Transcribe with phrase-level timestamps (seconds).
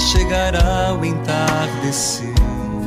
[0.00, 2.32] chegará o entardecer.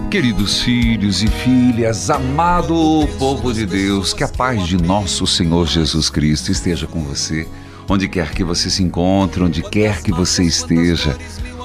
[0.09, 6.09] Queridos filhos e filhas, amado povo de Deus, que a paz de nosso Senhor Jesus
[6.09, 7.47] Cristo esteja com você,
[7.89, 11.17] onde quer que você se encontre, onde quer que você esteja.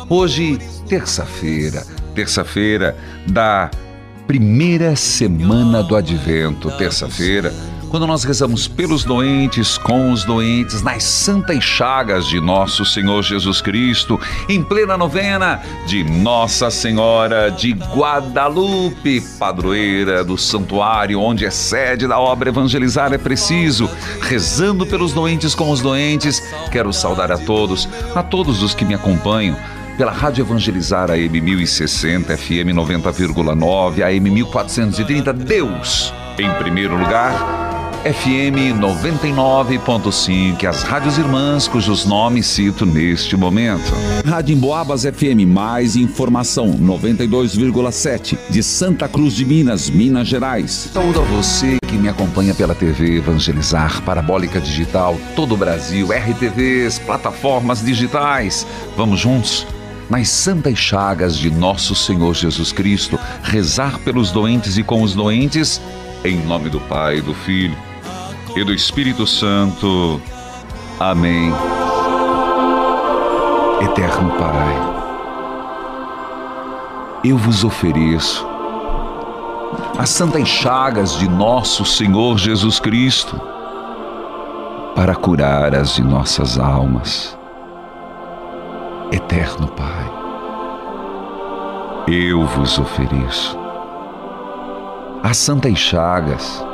[0.08, 0.58] Hoje,
[0.89, 3.70] terça-feira, terça-feira da
[4.27, 7.52] primeira semana do Advento, terça-feira,
[7.91, 13.61] quando nós rezamos pelos doentes, com os doentes, nas santas chagas de nosso Senhor Jesus
[13.61, 22.07] Cristo, em plena novena de Nossa Senhora de Guadalupe, padroeira do santuário, onde é sede
[22.07, 23.89] da obra Evangelizar é Preciso,
[24.20, 26.42] rezando pelos doentes com os doentes.
[26.70, 29.57] Quero saudar a todos, a todos os que me acompanham
[29.97, 35.33] pela Rádio Evangelizar AM 1060, FM 90,9, AM 1430.
[35.33, 37.66] Deus, em primeiro lugar.
[38.06, 43.92] FM 99.5, as rádios irmãs cujos nomes cito neste momento.
[44.24, 50.89] Rádio Emboabas FM, mais informação, 92,7, de Santa Cruz de Minas, Minas Gerais.
[50.92, 57.00] Saúdo a você que me acompanha pela TV Evangelizar, Parabólica Digital, todo o Brasil, RTVs,
[57.00, 58.64] plataformas digitais.
[58.96, 59.67] Vamos juntos?
[60.08, 65.80] Nas santas chagas de nosso Senhor Jesus Cristo, rezar pelos doentes e com os doentes,
[66.24, 67.77] em nome do Pai, do Filho
[68.56, 70.18] e do Espírito Santo.
[70.98, 71.52] Amém.
[73.83, 74.74] Eterno Pai,
[77.22, 78.46] eu vos ofereço
[79.98, 83.39] as santas chagas de nosso Senhor Jesus Cristo
[84.94, 87.38] para curar as de nossas almas.
[89.12, 90.11] Eterno Pai,
[92.08, 93.58] eu vos ofereço
[95.23, 96.64] as santas chagas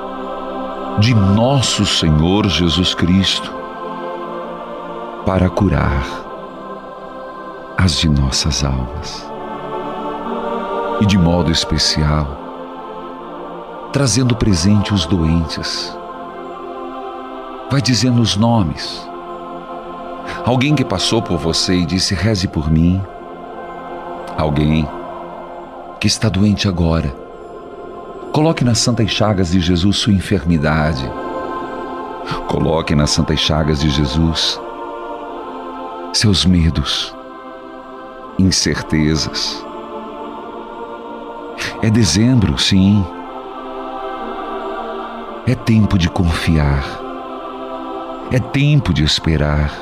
[0.98, 3.52] de nosso Senhor Jesus Cristo
[5.24, 6.04] para curar
[7.78, 9.28] as de nossas almas.
[11.00, 12.38] E de modo especial,
[13.92, 15.96] trazendo presente os doentes.
[17.70, 19.08] Vai dizendo os nomes.
[20.44, 23.02] Alguém que passou por você e disse: reze por mim.
[24.38, 24.88] Alguém
[25.98, 27.21] que está doente agora
[28.32, 31.04] Coloque nas santas chagas de Jesus sua enfermidade.
[32.48, 34.58] Coloque nas santas chagas de Jesus
[36.14, 37.14] seus medos,
[38.38, 39.64] incertezas.
[41.82, 43.04] É dezembro, sim.
[45.46, 46.84] É tempo de confiar.
[48.30, 49.72] É tempo de esperar.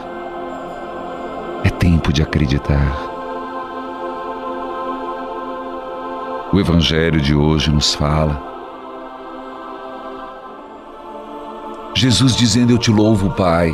[1.65, 3.10] É tempo de acreditar.
[6.53, 8.51] O Evangelho de hoje nos fala.
[11.95, 13.73] Jesus dizendo: Eu te louvo, Pai,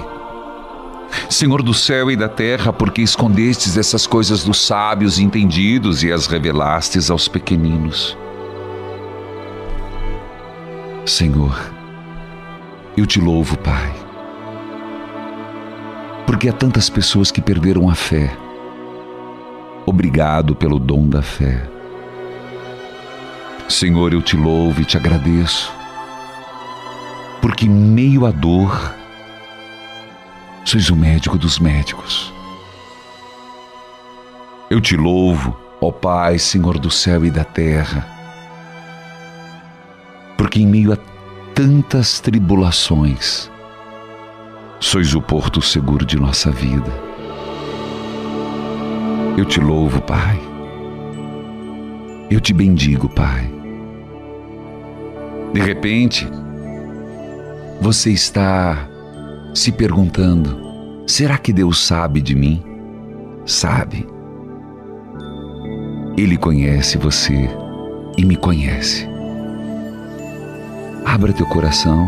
[1.31, 6.12] Senhor do céu e da terra, porque escondestes essas coisas dos sábios e entendidos e
[6.12, 8.17] as revelastes aos pequeninos.
[11.06, 11.58] Senhor,
[12.94, 13.94] eu te louvo, Pai,
[16.26, 18.37] porque há tantas pessoas que perderam a fé.
[19.87, 21.75] Obrigado pelo dom da fé.
[23.69, 25.73] Senhor, eu te louvo e te agradeço,
[27.43, 28.95] porque em meio à dor,
[30.65, 32.33] sois o médico dos médicos.
[34.71, 38.07] Eu te louvo, ó Pai, Senhor do céu e da terra,
[40.39, 40.97] porque em meio a
[41.53, 43.51] tantas tribulações,
[44.79, 46.93] sois o porto seguro de nossa vida.
[49.37, 50.41] Eu te louvo, Pai.
[52.31, 53.56] Eu te bendigo, Pai.
[55.56, 56.29] De repente,
[57.81, 58.87] você está
[59.55, 60.55] se perguntando:
[61.06, 62.62] será que Deus sabe de mim?
[63.47, 64.06] Sabe.
[66.14, 67.49] Ele conhece você
[68.19, 69.08] e me conhece.
[71.06, 72.06] Abra teu coração.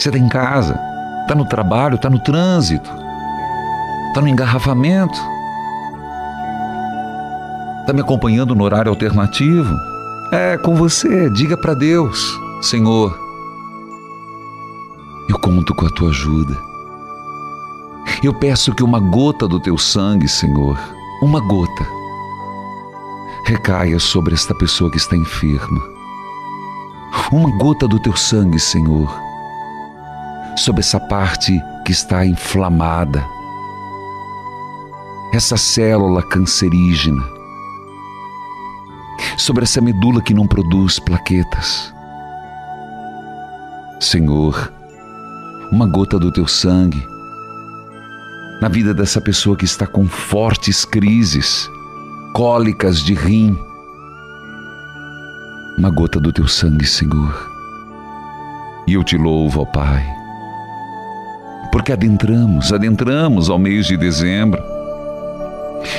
[0.00, 0.76] Você está em casa,
[1.20, 2.90] está no trabalho, está no trânsito,
[4.08, 5.16] está no engarrafamento,
[7.82, 9.89] está me acompanhando no horário alternativo.
[10.32, 13.18] É com você, diga para Deus: Senhor,
[15.28, 16.56] eu conto com a tua ajuda.
[18.22, 20.78] Eu peço que uma gota do teu sangue, Senhor,
[21.20, 21.84] uma gota,
[23.44, 25.82] recaia sobre esta pessoa que está enferma.
[27.32, 29.12] Uma gota do teu sangue, Senhor,
[30.56, 33.26] sobre essa parte que está inflamada,
[35.32, 37.39] essa célula cancerígena,
[39.40, 41.92] sobre essa medula que não produz plaquetas.
[43.98, 44.72] Senhor,
[45.72, 47.02] uma gota do teu sangue
[48.60, 51.68] na vida dessa pessoa que está com fortes crises,
[52.34, 53.56] cólicas de rim.
[55.78, 57.50] Uma gota do teu sangue, Senhor.
[58.86, 60.04] E eu te louvo, ó Pai,
[61.72, 64.62] porque adentramos, adentramos ao mês de dezembro.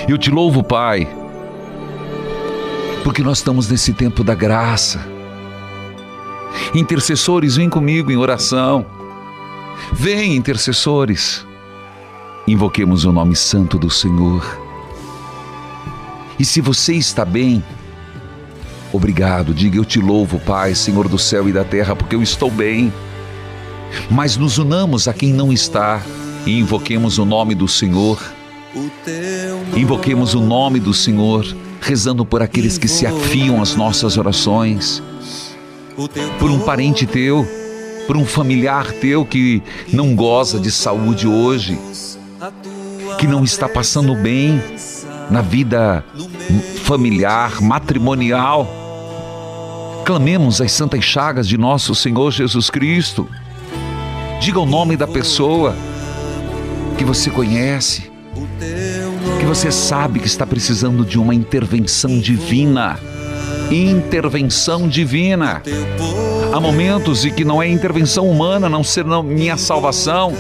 [0.08, 1.08] Eu te louvo, Pai,
[3.04, 5.06] porque nós estamos nesse tempo da graça.
[6.74, 8.86] Intercessores, vem comigo em oração.
[9.94, 11.46] Vem, intercessores
[12.48, 14.60] invoquemos o nome santo do Senhor.
[16.40, 17.64] E se você está bem,
[18.92, 22.50] obrigado, diga eu te louvo, Pai, Senhor do céu e da terra, porque eu estou
[22.50, 22.92] bem.
[24.10, 26.02] Mas nos unamos a quem não está
[26.46, 28.22] e invoquemos o nome do Senhor.
[29.76, 31.46] Invoquemos o nome do Senhor,
[31.82, 35.04] rezando por aqueles que se afiam às nossas orações,
[36.40, 37.46] por um parente teu,
[38.08, 39.62] por um familiar teu que
[39.92, 41.78] não goza de saúde hoje
[43.18, 44.62] que não está passando bem
[45.30, 46.04] na vida
[46.84, 48.68] familiar, matrimonial.
[50.06, 53.28] Clamemos as santas chagas de nosso Senhor Jesus Cristo.
[54.40, 55.76] Diga o nome da pessoa
[56.98, 58.11] que você conhece,
[59.54, 62.98] você sabe que está precisando de uma intervenção divina.
[63.70, 65.62] Intervenção divina.
[66.54, 70.34] Há momentos em que não é intervenção humana, não ser não, minha salvação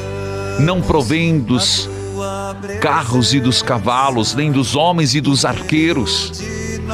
[0.61, 1.89] não provém dos
[2.79, 6.41] carros e dos cavalos, nem dos homens e dos arqueiros.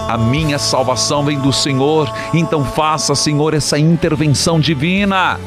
[0.07, 5.39] A minha salvação vem do Senhor, então faça, Senhor, essa intervenção divina.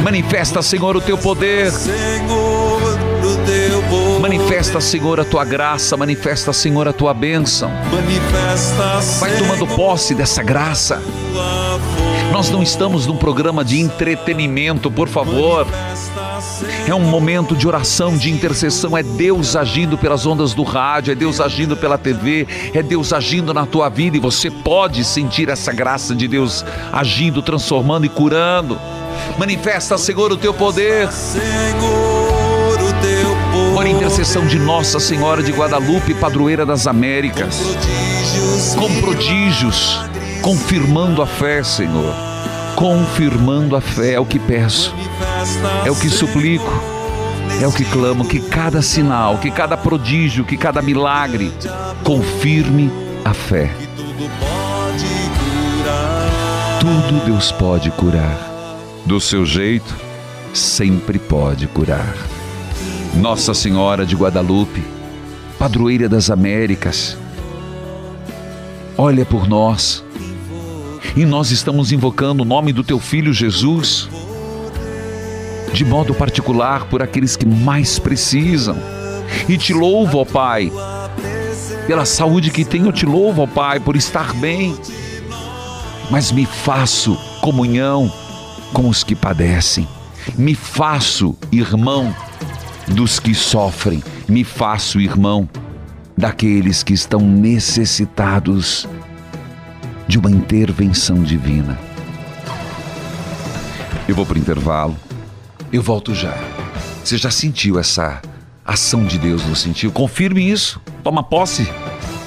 [0.00, 1.72] Manifesta, Senhor, o teu poder.
[4.36, 7.70] Manifesta, Senhor, a tua graça, manifesta, Senhor, a tua bênção.
[9.20, 11.00] Vai tomando posse dessa graça.
[12.32, 15.68] Nós não estamos num programa de entretenimento, por favor.
[16.84, 18.98] É um momento de oração, de intercessão.
[18.98, 23.54] É Deus agindo pelas ondas do rádio, é Deus agindo pela TV, é Deus agindo
[23.54, 28.80] na tua vida e você pode sentir essa graça de Deus agindo, transformando e curando.
[29.38, 31.08] Manifesta, Senhor, o teu poder.
[33.84, 37.60] Por intercessão de Nossa Senhora de Guadalupe, padroeira das Américas,
[38.78, 40.00] com prodígios,
[40.40, 42.14] confirmando a fé, Senhor.
[42.74, 44.94] Confirmando a fé é o que peço
[45.84, 46.72] é o que suplico,
[47.60, 51.52] é o que clamo, que cada sinal, que cada prodígio, que cada milagre
[52.02, 52.90] confirme
[53.22, 53.70] a fé.
[56.80, 58.38] Tudo Deus pode curar.
[59.04, 59.94] Do seu jeito,
[60.54, 62.33] sempre pode curar.
[63.16, 64.82] Nossa Senhora de Guadalupe,
[65.58, 67.16] padroeira das Américas,
[68.98, 70.04] olha por nós.
[71.16, 74.08] E nós estamos invocando o nome do teu filho Jesus
[75.74, 78.76] de modo particular por aqueles que mais precisam.
[79.48, 80.72] E te louvo, ó Pai,
[81.86, 84.76] pela saúde que tenho, eu te louvo, ó Pai, por estar bem.
[86.10, 88.10] Mas me faço comunhão
[88.72, 89.86] com os que padecem.
[90.36, 92.14] Me faço irmão
[92.88, 94.02] dos que sofrem.
[94.28, 95.48] Me faço irmão
[96.16, 98.88] daqueles que estão necessitados
[100.06, 101.78] de uma intervenção divina.
[104.06, 104.96] Eu vou para o intervalo.
[105.72, 106.36] Eu volto já.
[107.02, 108.20] Você já sentiu essa
[108.64, 109.90] ação de Deus no sentiu?
[109.90, 110.80] Confirme isso.
[111.02, 111.66] Toma posse.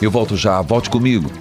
[0.02, 0.62] Eu volto já.
[0.62, 1.32] Volte comigo.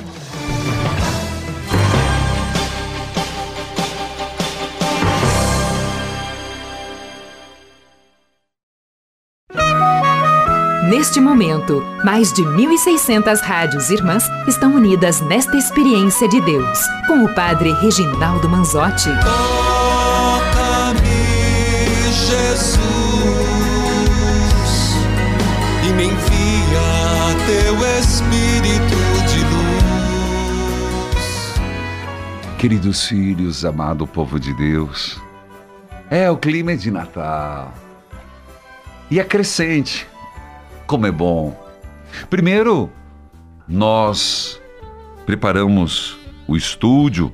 [10.96, 17.34] Neste momento, mais de 1.600 rádios irmãs estão unidas nesta experiência de Deus, com o
[17.34, 19.10] Padre Reginaldo Manzotti.
[19.22, 21.02] Toca-me,
[22.14, 22.80] Jesus,
[25.86, 28.96] e me envia teu Espírito
[29.28, 29.40] de
[31.14, 31.60] luz.
[32.56, 35.20] Queridos filhos, amado povo de Deus,
[36.08, 37.74] é o clima de Natal.
[39.10, 40.15] E é crescente.
[40.86, 41.56] Como é bom.
[42.30, 42.90] Primeiro,
[43.66, 44.60] nós
[45.24, 46.16] preparamos
[46.46, 47.32] o estúdio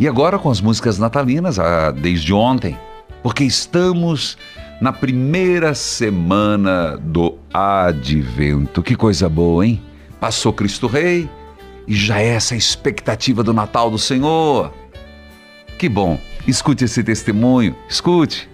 [0.00, 2.76] e agora com as músicas natalinas ah, desde ontem,
[3.22, 4.36] porque estamos
[4.80, 8.82] na primeira semana do Advento.
[8.82, 9.80] Que coisa boa, hein?
[10.18, 11.28] Passou Cristo Rei
[11.86, 14.72] e já é essa expectativa do Natal do Senhor.
[15.78, 16.18] Que bom.
[16.48, 17.76] Escute esse testemunho.
[17.88, 18.48] Escute.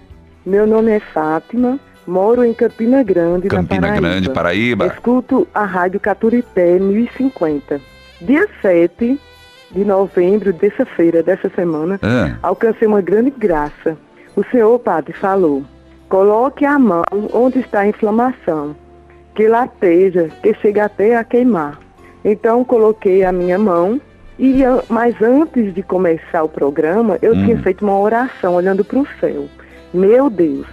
[0.44, 4.00] Meu nome é Fátima, moro em Campina Grande, Campina na Paraíba.
[4.08, 4.86] Grande, Paraíba.
[4.86, 7.80] Escuto a Rádio Caturité 1050.
[8.20, 9.18] Dia 7
[9.72, 13.96] de novembro, terça-feira dessa semana, Ah, alcancei uma grande graça.
[14.34, 15.64] O senhor, padre, falou:
[16.08, 18.74] coloque a mão onde está a inflamação,
[19.34, 21.78] que lateja, que chega até a queimar.
[22.24, 24.00] Então, coloquei a minha mão.
[24.38, 24.60] E,
[24.90, 27.44] mas antes de começar o programa, eu Hum.
[27.44, 29.46] tinha feito uma oração olhando para o céu.
[29.94, 30.66] Meu Deus,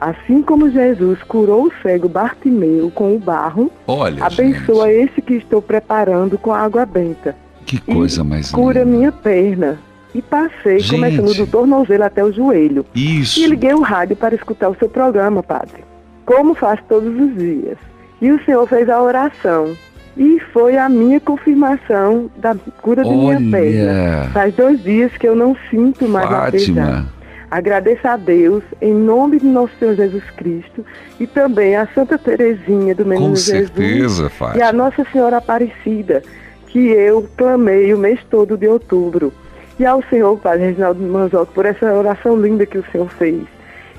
[0.00, 5.34] assim como Jesus curou o cego Bartimeu com o barro, olha, abençoa gente, esse que
[5.34, 7.34] estou preparando com a água benta.
[7.66, 8.96] que coisa mais Cura linda.
[8.96, 9.78] minha perna.
[10.14, 10.94] E passei, Gente.
[10.94, 12.84] começando do tornozelo até o joelho.
[12.94, 13.38] Isso.
[13.40, 15.84] E liguei o rádio para escutar o seu programa, padre.
[16.24, 17.76] Como faço todos os dias.
[18.20, 19.76] E o senhor fez a oração.
[20.16, 23.92] E foi a minha confirmação da cura de minha perna.
[24.22, 26.28] Olha, Faz dois dias que eu não sinto mais.
[26.28, 27.06] Fátima.
[27.50, 30.84] Agradeço a Deus, em nome de nosso Senhor Jesus Cristo,
[31.18, 34.70] e também a Santa Teresinha do Menino Com Jesus certeza, e a.
[34.72, 36.22] Nossa Senhora Aparecida,
[36.66, 39.32] que eu clamei o mês todo de outubro.
[39.78, 43.44] E ao Senhor, Padre Reginaldo Manzotti, por essa oração linda que o Senhor fez.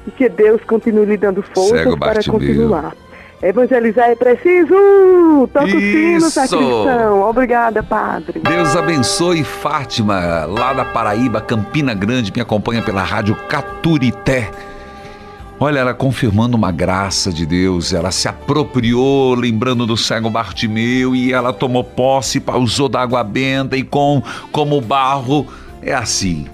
[0.05, 2.93] E que Deus continue lhe dando forças Cego para continuar.
[3.41, 4.75] Evangelizar é preciso!
[5.53, 7.21] Toca o sino, sacristão.
[7.21, 8.39] Obrigada, Padre.
[8.39, 14.51] Deus abençoe Fátima, lá da Paraíba, Campina Grande, me acompanha pela rádio Caturité.
[15.57, 21.33] Olha, ela confirmando uma graça de Deus, ela se apropriou, lembrando do cego Bartimeu, e
[21.33, 25.47] ela tomou posse, usou da água benta, e com como barro,
[25.81, 26.47] é assim.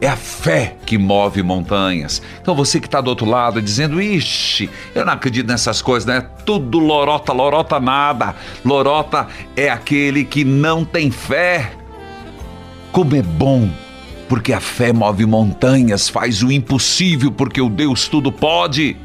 [0.00, 2.22] É a fé que move montanhas.
[2.40, 6.20] Então você que está do outro lado dizendo, ixi, eu não acredito nessas coisas, né?
[6.44, 8.36] Tudo lorota, lorota nada.
[8.64, 9.26] Lorota
[9.56, 11.72] é aquele que não tem fé.
[12.92, 13.68] Como é bom,
[14.28, 18.96] porque a fé move montanhas, faz o impossível, porque o Deus tudo pode.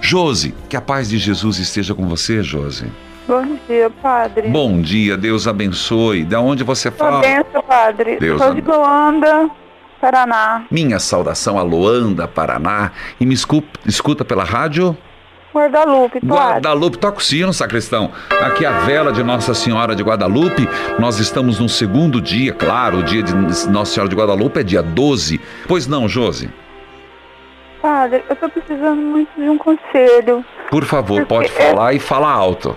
[0.00, 2.86] Josi, que a paz de Jesus esteja com você, Josi.
[3.30, 4.48] Bom dia, padre.
[4.48, 6.24] Bom dia, Deus abençoe.
[6.24, 7.20] Da onde você Sua fala?
[7.20, 8.16] benção, padre.
[8.18, 8.60] Deus Sou de.
[8.60, 9.48] Luanda,
[10.00, 10.64] Paraná.
[10.68, 12.90] Minha saudação a Loanda, Paraná.
[13.20, 14.98] E me escuta, pela rádio
[15.54, 16.54] Guadalupe, padre.
[16.54, 16.98] Guadalupe.
[16.98, 18.10] Toca o sino, sacristão.
[18.44, 20.68] Aqui a vela de Nossa Senhora de Guadalupe.
[20.98, 22.98] Nós estamos no segundo dia, claro.
[22.98, 23.32] O dia de
[23.68, 25.40] Nossa Senhora de Guadalupe é dia 12.
[25.68, 26.50] Pois não, Josi?
[27.80, 30.44] Padre, eu tô precisando muito de um conselho.
[30.68, 32.76] Por favor, Porque pode é- falar e fala alto.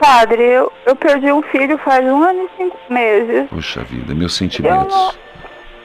[0.00, 3.48] Padre, eu, eu perdi um filho faz um ano e cinco meses.
[3.50, 4.94] Puxa vida, meus Eu sentimentos.
[4.94, 5.12] não,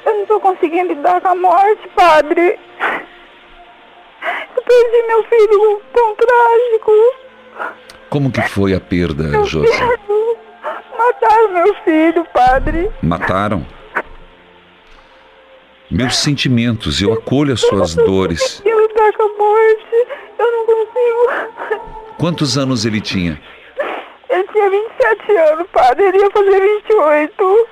[0.05, 2.57] eu não tô conseguindo lidar com a morte, padre.
[4.55, 6.91] Eu perdi meu filho tão trágico.
[8.09, 9.67] Como que foi a perda, Meu Josi?
[9.73, 10.37] filho.
[10.97, 12.89] Mataram meu filho, padre.
[13.03, 13.65] Mataram?
[15.91, 18.61] Meus sentimentos, eu acolho as suas dores.
[18.65, 20.07] Eu lidar com a morte.
[20.39, 21.85] Eu não consigo.
[22.17, 23.39] Quantos anos ele tinha?
[24.35, 26.03] Ele tinha 27 anos, padre.
[26.05, 27.67] Ele ia fazer 28.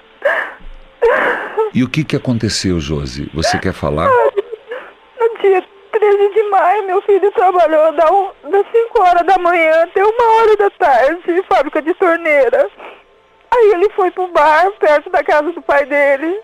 [1.73, 3.29] E o que que aconteceu, Josi?
[3.33, 4.07] Você quer falar?
[4.07, 9.83] No dia 13 de maio, meu filho trabalhou da um- das 5 horas da manhã
[9.83, 12.69] até uma hora da tarde, fábrica de torneira.
[13.51, 16.39] Aí ele foi pro bar, perto da casa do pai dele.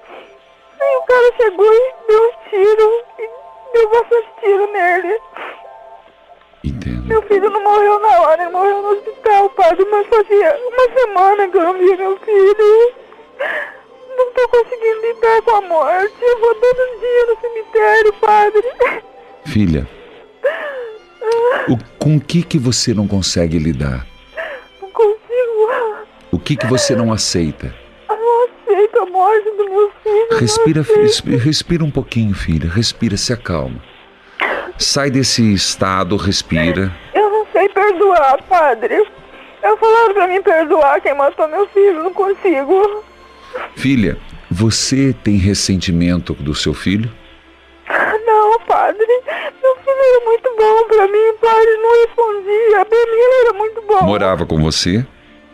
[0.82, 3.30] Aí o cara chegou e deu um tiro, e
[3.74, 5.20] deu bastante tiro nele.
[6.70, 7.08] Entendo.
[7.08, 11.48] Meu filho não morreu na hora, ele morreu no hospital, padre, mas fazia uma semana
[11.48, 12.94] que eu não via meu filho.
[14.18, 16.16] Não tô conseguindo lidar com a morte.
[16.22, 18.64] Eu vou todo dia no cemitério, padre.
[19.46, 19.88] Filha,
[21.68, 24.06] o, com que que você não consegue lidar?
[24.82, 25.96] Não consigo.
[26.32, 27.74] O que que você não aceita?
[28.10, 30.40] Eu não aceito a morte do meu filho.
[30.40, 30.86] Respira,
[31.38, 32.70] respira um pouquinho, filha.
[32.70, 33.82] Respira, se acalma.
[34.80, 36.90] Sai desse estado, respira.
[37.14, 38.96] Eu não sei perdoar padre.
[39.62, 43.04] Eu falaram pra mim perdoar quem matou meu filho, não consigo.
[43.76, 44.18] Filha,
[44.50, 47.12] você tem ressentimento do seu filho?
[48.26, 49.06] Não, padre.
[49.06, 51.78] Meu filho era muito bom pra mim, padre.
[51.82, 52.86] Não respondia.
[52.86, 54.02] Pra mim era muito bom.
[54.06, 55.06] Morava com você?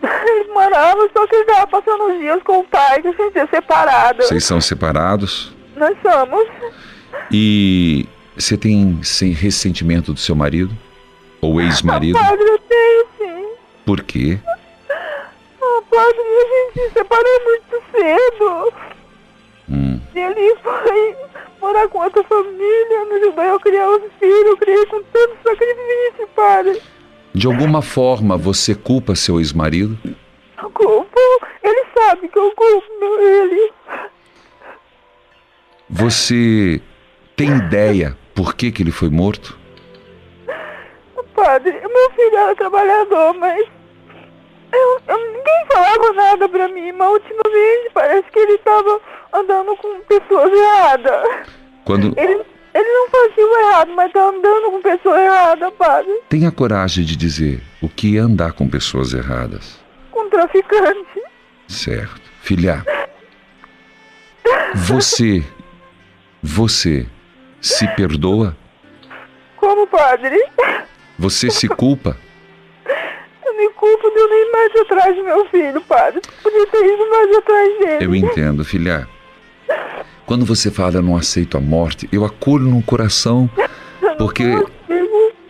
[0.03, 3.39] Ele morava, só que ele tava passando os dias com o pai, que a gente
[3.39, 4.22] é separado.
[4.22, 5.55] Vocês são separados?
[5.75, 6.48] Nós somos.
[7.32, 8.05] E
[8.38, 10.75] você tem sem ressentimento do seu marido?
[11.42, 12.20] Ou ex-marido?
[12.20, 13.48] Padre, eu tenho sim.
[13.86, 14.38] Por quê?
[14.48, 18.74] Ah, padre, a gente se separou muito cedo.
[19.70, 20.00] Hum.
[20.13, 21.15] E ele foi
[21.62, 25.38] morar com outra família, me ajudou eu a criar os filhos, eu criei com tanto
[25.44, 26.82] sacrifício, padre.
[27.34, 29.98] De alguma forma você culpa seu ex-marido?
[30.74, 31.20] Culpo,
[31.63, 33.72] ele sabe que eu culpo ele.
[35.89, 36.82] Você
[37.36, 39.58] tem ideia por que, que ele foi morto?
[41.34, 43.68] Padre, meu filho era trabalhador, mas
[44.72, 49.01] eu, eu- ninguém falava nada pra mim, mas ultimamente parece que ele tava
[49.34, 51.46] andando com pessoas erradas.
[51.84, 52.42] Quando Ele,
[52.74, 56.22] ele não fazia o errado, mas tá andando com pessoa errada, padre.
[56.30, 59.77] tenha coragem de dizer o que é andar com pessoas erradas.
[60.12, 61.22] Com traficante.
[61.68, 62.22] Certo.
[62.42, 62.84] Filha,
[64.75, 65.44] você,
[66.42, 67.06] você
[67.65, 68.55] se perdoa?
[69.57, 70.39] Como, padre?
[71.17, 72.15] Você se culpa?
[73.43, 76.22] Eu me culpo de eu nem mais atrás do meu filho, padre.
[76.43, 78.05] Podia ter ido mais atrás dele.
[78.05, 79.07] Eu entendo, filha.
[80.27, 83.50] Quando você fala eu não aceito a morte, eu acolho no coração
[84.17, 84.43] porque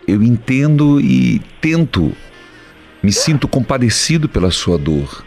[0.08, 2.12] eu entendo e tento.
[3.02, 5.22] Me sinto compadecido pela sua dor.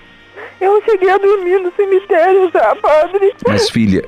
[0.59, 3.33] Eu cheguei a dormir no cemitério já, padre.
[3.47, 4.03] Mas filha,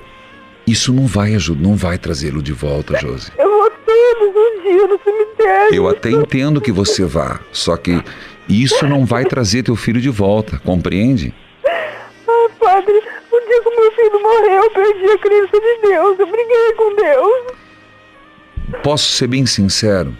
[0.65, 3.31] isso não vai ajudar, não vai trazê-lo de volta, Josi.
[3.37, 5.75] Eu vou todos os dias no cemitério.
[5.75, 8.01] Eu até entendo que você vá, só que
[8.47, 11.33] isso não vai trazer teu filho de volta, compreende?
[11.65, 16.19] Ah, padre, o dia que o meu filho morreu, eu perdi a crença de Deus.
[16.19, 18.81] Eu briguei com Deus.
[18.83, 20.15] Posso ser bem sincero?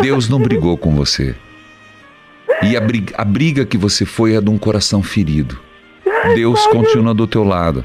[0.00, 1.34] Deus não brigou com você.
[2.62, 5.58] E a briga, a briga que você foi é de um coração ferido.
[6.34, 7.84] Deus continua do teu lado.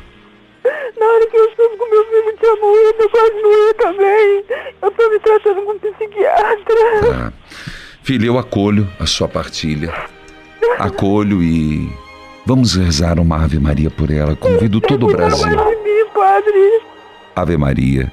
[2.44, 4.44] Que o meu filho tinha morrido, eu quase morri também.
[4.82, 6.76] Eu tô me tratando com um psiquiatra.
[7.10, 7.34] Tá?
[8.04, 9.94] Filha, eu acolho a sua partilha.
[10.78, 11.90] Acolho e
[12.46, 14.36] vamos rezar uma Ave Maria por ela.
[14.36, 15.58] Convido todo o Brasil.
[17.36, 18.12] Ave Maria,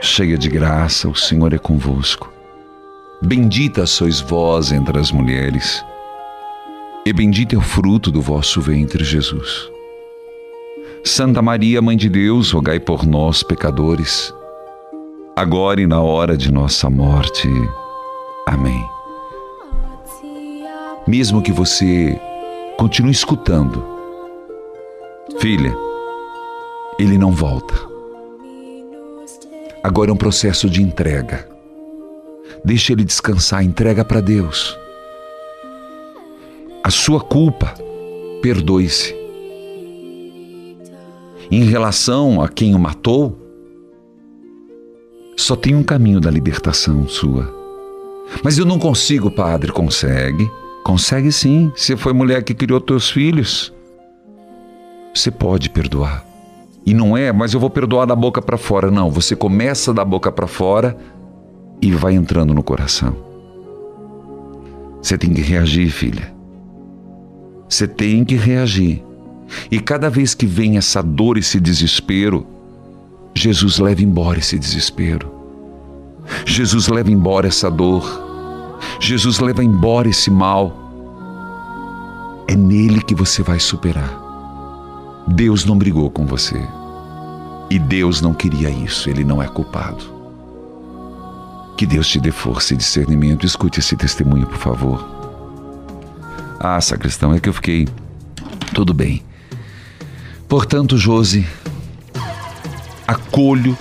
[0.00, 2.32] cheia de graça, o Senhor é convosco.
[3.20, 5.84] Bendita sois vós entre as mulheres,
[7.06, 9.71] e bendito é o fruto do vosso ventre, Jesus.
[11.04, 14.32] Santa Maria, Mãe de Deus, rogai por nós, pecadores,
[15.34, 17.48] agora e na hora de nossa morte.
[18.46, 18.82] Amém.
[21.06, 22.18] Mesmo que você
[22.78, 23.84] continue escutando,
[25.40, 25.74] filha,
[26.98, 27.74] ele não volta.
[29.82, 31.48] Agora é um processo de entrega.
[32.64, 34.78] Deixa ele descansar, entrega para Deus.
[36.84, 37.74] A sua culpa,
[38.40, 39.21] perdoe-se.
[41.52, 43.38] Em relação a quem o matou,
[45.36, 47.54] só tem um caminho da libertação sua.
[48.42, 49.70] Mas eu não consigo, padre.
[49.70, 50.50] Consegue?
[50.82, 51.70] Consegue sim.
[51.76, 53.70] Você foi mulher que criou teus filhos.
[55.14, 56.24] Você pode perdoar.
[56.86, 58.90] E não é, mas eu vou perdoar da boca para fora.
[58.90, 60.96] Não, você começa da boca para fora
[61.82, 63.14] e vai entrando no coração.
[65.02, 66.32] Você tem que reagir, filha.
[67.68, 69.11] Você tem que reagir.
[69.70, 72.46] E cada vez que vem essa dor, esse desespero,
[73.34, 75.30] Jesus leva embora esse desespero.
[76.44, 78.78] Jesus leva embora essa dor.
[79.00, 80.78] Jesus leva embora esse mal.
[82.46, 84.20] É nele que você vai superar.
[85.26, 86.60] Deus não brigou com você.
[87.70, 90.04] E Deus não queria isso, ele não é culpado.
[91.76, 93.46] Que Deus te dê força e discernimento.
[93.46, 95.08] Escute esse testemunho, por favor.
[96.60, 97.88] Ah, sacristão, é que eu fiquei.
[98.74, 99.22] Tudo bem.
[100.52, 101.46] Portanto, Josi,
[103.08, 103.74] acolho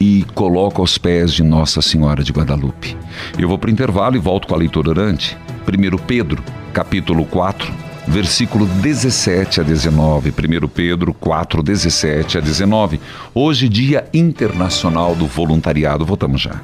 [0.00, 2.96] e coloco aos pés de Nossa Senhora de Guadalupe.
[3.38, 5.38] Eu vou para o intervalo e volto com a leitura orante.
[5.68, 7.72] 1 Pedro, capítulo 4,
[8.08, 10.30] versículo 17 a 19.
[10.30, 13.00] 1 Pedro 4, 17 a 19.
[13.32, 16.04] Hoje, Dia Internacional do Voluntariado.
[16.04, 16.60] Voltamos já.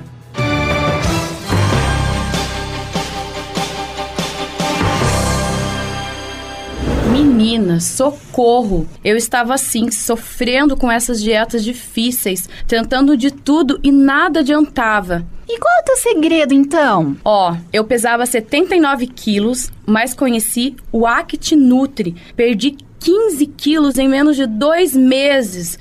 [7.11, 8.89] Menina, socorro!
[9.05, 15.27] Eu estava assim, sofrendo com essas dietas difíceis, tentando de tudo e nada adiantava.
[15.49, 17.17] E qual é o teu segredo, então?
[17.25, 22.15] Ó, eu pesava 79 quilos, mas conheci o Act Nutri.
[22.37, 25.79] Perdi 15 quilos em menos de dois meses.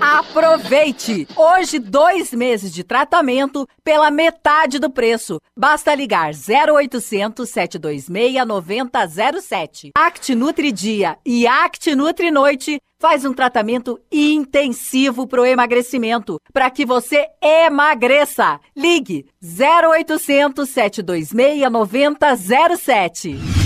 [0.00, 1.26] Aproveite!
[1.36, 5.40] Hoje, dois meses de tratamento pela metade do preço.
[5.56, 9.90] Basta ligar 0800 726 9007.
[9.96, 16.84] Act Nutri Dia e Act Nutri Noite faz um tratamento intensivo pro emagrecimento, para que
[16.84, 18.60] você emagreça.
[18.76, 23.57] Ligue 0800 726 9007.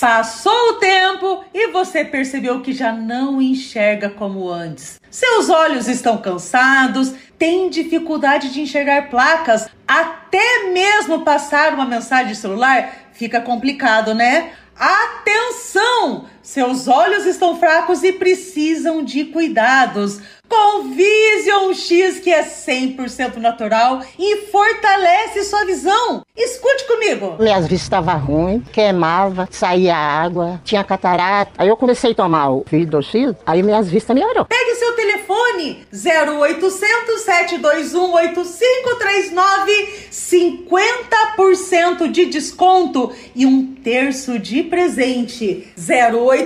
[0.00, 5.00] Passou o tempo e você percebeu que já não enxerga como antes.
[5.10, 13.08] Seus olhos estão cansados, tem dificuldade de enxergar placas, até mesmo passar uma mensagem celular
[13.12, 14.52] fica complicado, né?
[14.76, 16.26] Atenção!
[16.48, 20.18] Seus olhos estão fracos e precisam de cuidados.
[20.48, 26.22] Com Vision X, que é 100% natural e fortalece sua visão.
[26.34, 27.36] Escute comigo.
[27.38, 31.52] Minhas vistas estavam ruins, queimava, saía água, tinha catarata.
[31.58, 34.46] Aí eu comecei a tomar o Vision X, aí minhas vistas melhorou.
[34.46, 45.68] Pegue seu telefone 0800 721 8539 50% de desconto e um terço de presente.
[45.76, 46.37] 0800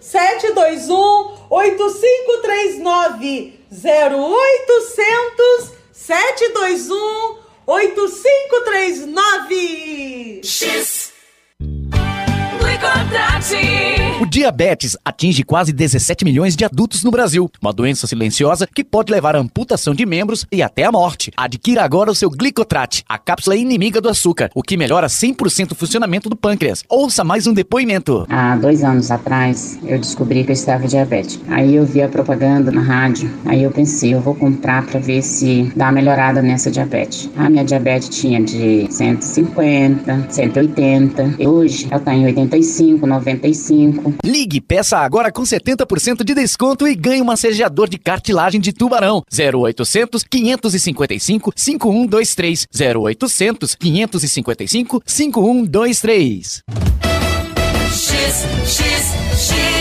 [0.00, 11.11] 721 8539 0800 721 8539 X
[14.22, 19.12] o diabetes atinge quase 17 milhões de adultos no Brasil, uma doença silenciosa que pode
[19.12, 21.32] levar à amputação de membros e até à morte.
[21.36, 25.74] Adquira agora o seu Glicotrat, a cápsula inimiga do açúcar, o que melhora 100% o
[25.74, 26.84] funcionamento do pâncreas.
[26.88, 28.24] Ouça mais um depoimento.
[28.28, 31.44] Há dois anos atrás, eu descobri que eu estava diabética.
[31.52, 35.22] Aí eu vi a propaganda na rádio, aí eu pensei, eu vou comprar para ver
[35.22, 37.28] se dá uma melhorada nessa diabetes.
[37.36, 42.71] A minha diabetes tinha de 150, 180, hoje ela está em 85,
[43.06, 44.14] 95.
[44.24, 49.22] Ligue, peça agora com 70% de desconto e ganhe um massageador de cartilagem de tubarão.
[49.32, 52.66] 0800 555 5123.
[52.72, 56.62] 0800 555 5123.
[57.92, 59.71] X, X, X.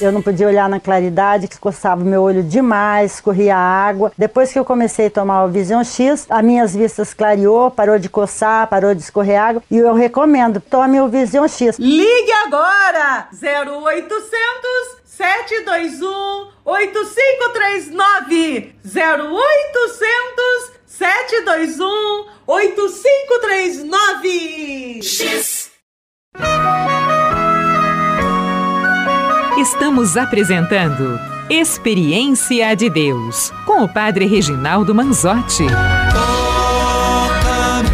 [0.00, 4.10] Eu não podia olhar na claridade, que coçava meu olho demais, corria água.
[4.16, 8.08] Depois que eu comecei a tomar o Vision X, as minhas vistas clareou, parou de
[8.08, 9.62] coçar, parou de escorrer água.
[9.70, 11.76] E eu recomendo, tome o Vision X.
[11.78, 13.28] Ligue agora!
[13.32, 25.59] 0800 721 8539 0800 721 8539 X
[29.60, 31.20] Estamos apresentando
[31.50, 35.66] Experiência de Deus com o Padre Reginaldo Manzotti.
[36.14, 37.92] Toca-me,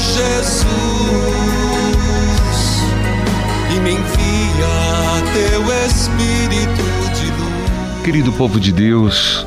[0.00, 0.66] Jesus,
[3.72, 6.82] e me envia teu Espírito
[7.14, 8.02] de luz.
[8.04, 9.46] Querido povo de Deus,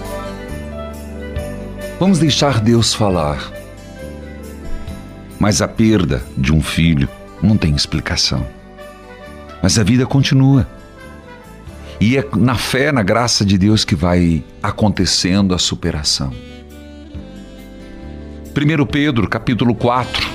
[2.00, 3.52] vamos deixar Deus falar.
[5.38, 7.10] Mas a perda de um filho
[7.43, 8.47] não tem explicação.
[9.62, 10.65] Mas a vida continua.
[12.02, 16.34] E é na fé, na graça de Deus que vai acontecendo a superação.
[18.58, 20.28] 1 Pedro, capítulo 4,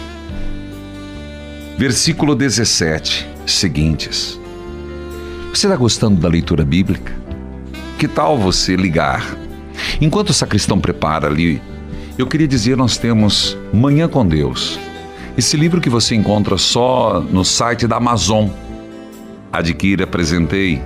[1.77, 4.39] versículo 17, seguintes.
[5.53, 7.13] Você está gostando da leitura bíblica?
[7.99, 9.27] Que tal você ligar?
[10.01, 11.61] Enquanto o sacristão prepara ali,
[12.17, 14.79] eu queria dizer: nós temos Manhã com Deus.
[15.37, 18.51] Esse livro que você encontra só no site da Amazon.
[19.53, 20.81] Adquira, apresentei.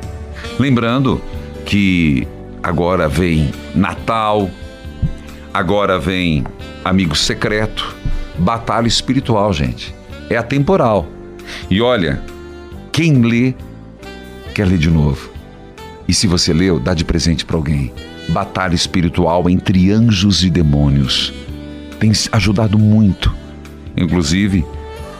[0.58, 1.20] Lembrando
[1.64, 2.26] que
[2.62, 4.50] agora vem Natal,
[5.52, 6.44] agora vem
[6.84, 7.94] Amigo Secreto,
[8.38, 9.94] Batalha Espiritual, gente.
[10.28, 11.06] É atemporal.
[11.68, 12.22] E olha,
[12.92, 13.54] quem lê,
[14.54, 15.30] quer ler de novo.
[16.06, 17.92] E se você leu, dá de presente para alguém.
[18.28, 21.32] Batalha Espiritual entre Anjos e Demônios.
[21.98, 23.34] Tem ajudado muito,
[23.96, 24.64] inclusive,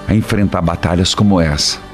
[0.08, 1.89] a enfrentar batalhas como essa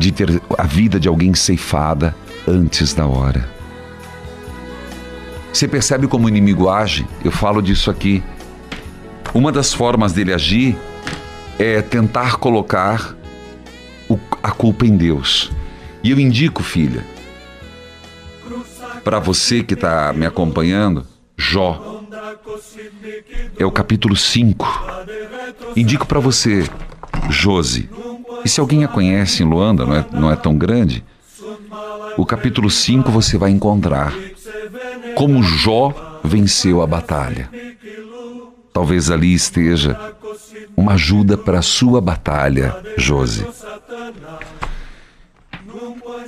[0.00, 2.16] de ter a vida de alguém ceifada
[2.48, 3.46] antes da hora.
[5.52, 7.06] Você percebe como o inimigo age?
[7.22, 8.22] Eu falo disso aqui.
[9.34, 10.74] Uma das formas dele agir
[11.58, 13.14] é tentar colocar
[14.42, 15.52] a culpa em Deus.
[16.02, 17.04] E eu indico, filha,
[19.04, 22.00] para você que está me acompanhando, Jó.
[23.58, 24.66] É o capítulo 5.
[25.76, 26.66] Indico para você,
[27.28, 27.90] Jose.
[28.44, 31.04] E se alguém a conhece em Luanda, não é, não é tão grande,
[32.16, 34.12] o capítulo 5 você vai encontrar
[35.14, 37.48] como Jó venceu a batalha.
[38.72, 39.98] Talvez ali esteja
[40.76, 43.46] uma ajuda para a sua batalha, Josi.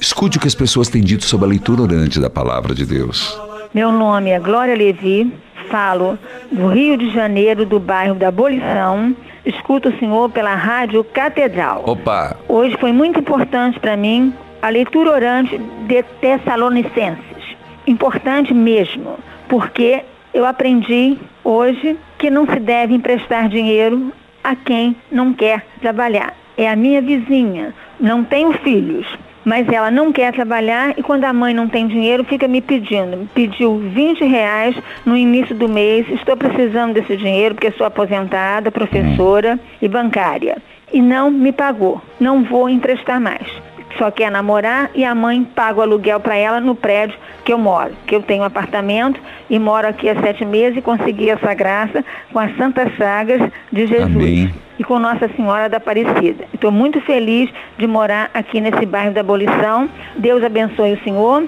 [0.01, 3.39] Escute o que as pessoas têm dito sobre a leitura orante da palavra de Deus.
[3.73, 5.33] Meu nome é Glória Levi,
[5.71, 6.19] falo
[6.51, 9.17] do Rio de Janeiro, do bairro da Abolição.
[9.45, 11.83] Escuto o senhor pela Rádio Catedral.
[11.85, 12.37] Opa!
[12.49, 17.57] Hoje foi muito importante para mim a leitura orante de Tessalonicenses.
[17.85, 24.13] Importante mesmo, porque eu aprendi hoje que não se deve emprestar dinheiro
[24.45, 26.37] a quem não quer trabalhar.
[26.57, 29.07] É a minha vizinha, não tenho filhos,
[29.45, 33.17] mas ela não quer trabalhar e quando a mãe não tem dinheiro fica me pedindo.
[33.17, 38.71] Me pediu 20 reais no início do mês, estou precisando desse dinheiro porque sou aposentada,
[38.71, 40.59] professora e bancária.
[40.93, 45.81] E não me pagou, não vou emprestar mais só quer namorar e a mãe paga
[45.81, 49.59] o aluguel para ela no prédio que eu moro, que eu tenho um apartamento e
[49.59, 54.17] moro aqui há sete meses e consegui essa graça com as Santas Sagas de Jesus
[54.17, 54.55] Amém.
[54.79, 56.45] e com Nossa Senhora da Aparecida.
[56.53, 59.89] Estou muito feliz de morar aqui nesse bairro da Abolição.
[60.17, 61.45] Deus abençoe o Senhor.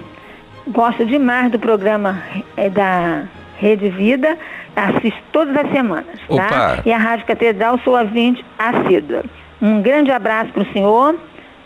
[0.69, 2.23] Gosto demais do programa
[2.57, 3.25] é, da
[3.59, 4.37] Rede Vida.
[4.75, 6.81] Assisto todas as semanas, tá?
[6.85, 9.23] E a Rádio Catedral sou a 20 assídua.
[9.63, 11.17] Um grande abraço para o senhor.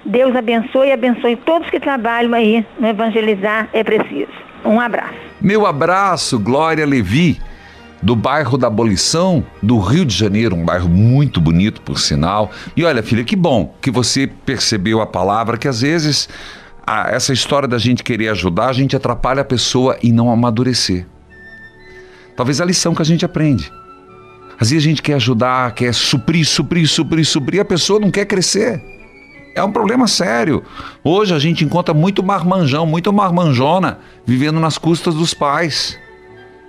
[0.04, 4.30] Deus abençoe e abençoe todos que trabalham aí no Evangelizar é Preciso.
[4.64, 5.14] Um abraço.
[5.40, 7.40] Meu abraço, Glória Levi,
[8.02, 12.50] do bairro da Abolição, do Rio de Janeiro, um bairro muito bonito, por sinal.
[12.76, 16.28] E olha, filha, que bom que você percebeu a palavra, que às vezes
[17.10, 21.06] essa história da gente querer ajudar, a gente atrapalha a pessoa e não amadurecer.
[22.36, 23.70] Talvez a lição que a gente aprende.
[24.58, 28.24] Às vezes a gente quer ajudar, quer suprir, suprir, suprir, suprir, a pessoa não quer
[28.24, 28.97] crescer.
[29.54, 30.62] É um problema sério.
[31.02, 35.98] Hoje a gente encontra muito marmanjão, muito marmanjona vivendo nas custas dos pais.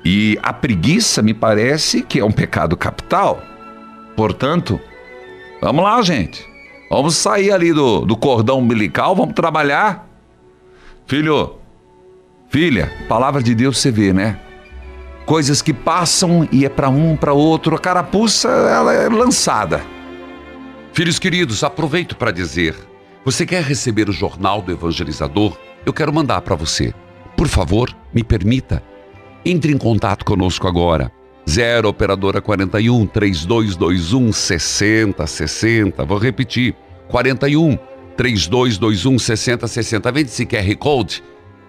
[0.03, 3.41] E a preguiça me parece que é um pecado capital.
[4.15, 4.79] Portanto,
[5.61, 6.47] vamos lá, gente.
[6.89, 10.07] Vamos sair ali do, do cordão umbilical, vamos trabalhar.
[11.05, 11.55] Filho,
[12.49, 14.39] filha, palavra de Deus você vê, né?
[15.25, 17.75] Coisas que passam e é para um, para outro.
[17.75, 19.83] A carapuça, ela é lançada.
[20.93, 22.75] Filhos queridos, aproveito para dizer:
[23.23, 25.57] você quer receber o jornal do evangelizador?
[25.85, 26.93] Eu quero mandar para você.
[27.37, 28.81] Por favor, me permita.
[29.45, 31.11] Entre em contato conosco agora.
[31.47, 36.05] 0 operadora 41 3221 6060.
[36.05, 36.75] Vou repetir.
[37.07, 37.77] 41
[38.17, 40.11] 3221 6060.
[40.11, 41.23] Vem esse QR Code.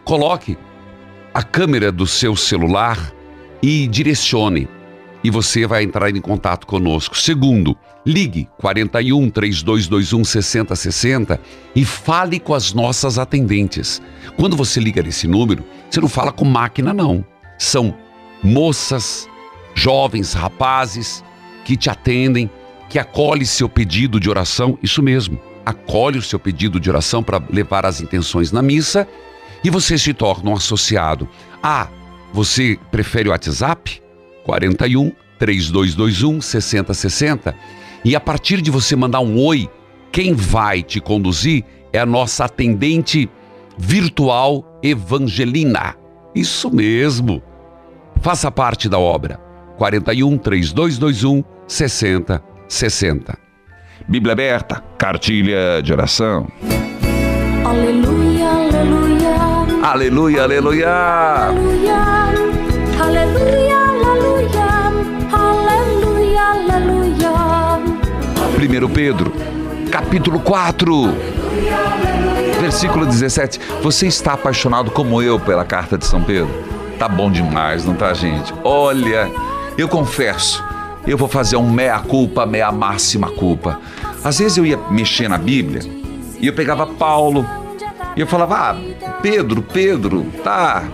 [0.05, 0.57] Coloque
[1.33, 3.13] a câmera do seu celular
[3.63, 4.69] e direcione
[5.23, 7.17] e você vai entrar em contato conosco.
[7.17, 11.41] Segundo, ligue 41 3221 6060
[11.75, 14.01] e fale com as nossas atendentes.
[14.37, 17.25] Quando você liga nesse número, você não fala com máquina não.
[17.59, 17.95] São
[18.43, 19.29] moças,
[19.75, 21.23] jovens, rapazes
[21.65, 22.51] que te atendem,
[22.89, 25.39] que acolhe seu pedido de oração, isso mesmo.
[25.65, 29.07] Acolhe o seu pedido de oração para levar as intenções na missa
[29.63, 31.29] e você se torna um associado.
[31.63, 31.89] Ah,
[32.33, 34.00] você prefere o WhatsApp?
[34.45, 37.55] 41 3221 6060.
[38.05, 39.69] E a partir de você mandar um oi,
[40.13, 43.29] quem vai te conduzir é a nossa atendente
[43.77, 45.95] virtual Evangelina.
[46.35, 47.43] Isso mesmo.
[48.21, 49.41] Faça parte da obra.
[49.77, 53.39] 41 3221 6060.
[54.09, 56.49] Bíblia aberta, cartilha de oração.
[57.65, 59.21] Aleluia, aleluia.
[59.83, 60.89] Aleluia, aleluia.
[60.91, 60.91] Aleluia.
[60.91, 62.10] Aleluia,
[68.61, 69.33] 1 Pedro,
[69.91, 71.17] capítulo 4,
[72.61, 73.59] versículo 17.
[73.83, 76.53] Você está apaixonado como eu pela carta de São Pedro?
[76.99, 78.53] Tá bom demais, não tá, gente?
[78.63, 79.31] Olha,
[79.79, 80.63] eu confesso,
[81.07, 83.81] eu vou fazer um meia-culpa, meia-máxima culpa.
[84.23, 85.81] Às vezes eu ia mexer na Bíblia
[86.39, 87.47] e eu pegava Paulo
[88.15, 88.77] e eu falava, ah,
[89.23, 90.85] Pedro, Pedro, tá.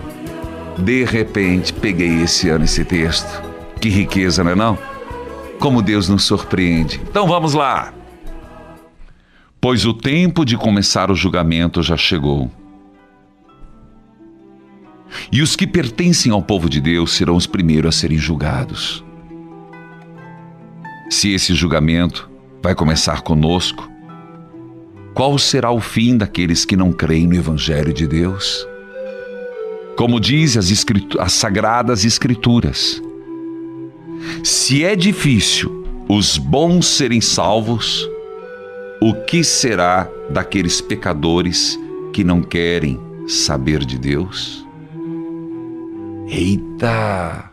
[0.77, 3.43] De repente, peguei esse ano esse texto.
[3.81, 4.96] Que riqueza, não é não?
[5.59, 7.01] Como Deus nos surpreende.
[7.09, 7.93] Então vamos lá.
[9.59, 12.51] Pois o tempo de começar o julgamento já chegou.
[15.31, 19.03] E os que pertencem ao povo de Deus serão os primeiros a serem julgados.
[21.09, 22.29] Se esse julgamento
[22.61, 23.89] vai começar conosco,
[25.13, 28.67] qual será o fim daqueles que não creem no Evangelho de Deus?
[29.95, 30.71] Como diz as,
[31.19, 33.01] as sagradas Escrituras,
[34.43, 38.07] se é difícil os bons serem salvos,
[38.99, 41.79] O que será daqueles pecadores
[42.11, 44.65] que não querem saber de Deus?
[46.27, 47.51] Eita!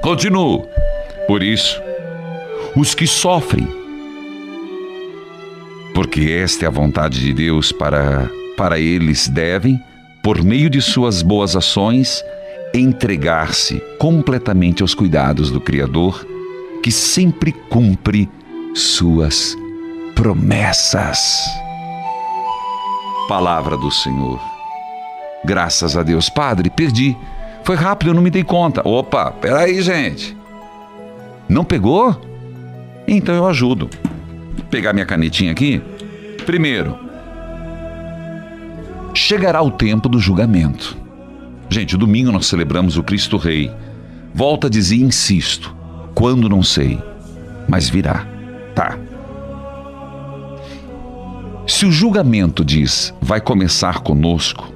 [0.00, 0.64] Continuo.
[1.26, 1.78] Por isso,
[2.74, 3.68] os que sofrem,
[5.94, 9.78] porque esta é a vontade de Deus para, para eles, devem,
[10.22, 12.22] por meio de suas boas ações,
[12.78, 16.26] entregar-se completamente aos cuidados do Criador,
[16.82, 18.28] que sempre cumpre
[18.74, 19.56] suas
[20.14, 21.44] promessas.
[23.28, 24.40] Palavra do Senhor.
[25.44, 26.28] Graças a Deus.
[26.28, 27.16] Padre, perdi.
[27.64, 28.86] Foi rápido, eu não me dei conta.
[28.86, 30.36] Opa, peraí, gente.
[31.48, 32.20] Não pegou?
[33.08, 33.88] Então eu ajudo.
[34.70, 35.80] Pegar minha canetinha aqui.
[36.44, 36.96] Primeiro,
[39.14, 41.05] chegará o tempo do julgamento.
[41.68, 43.70] Gente, domingo nós celebramos o Cristo Rei.
[44.32, 45.74] Volta a dizer, insisto,
[46.14, 46.98] quando não sei,
[47.68, 48.26] mas virá.
[48.74, 48.98] Tá.
[51.66, 54.72] Se o julgamento diz vai começar conosco,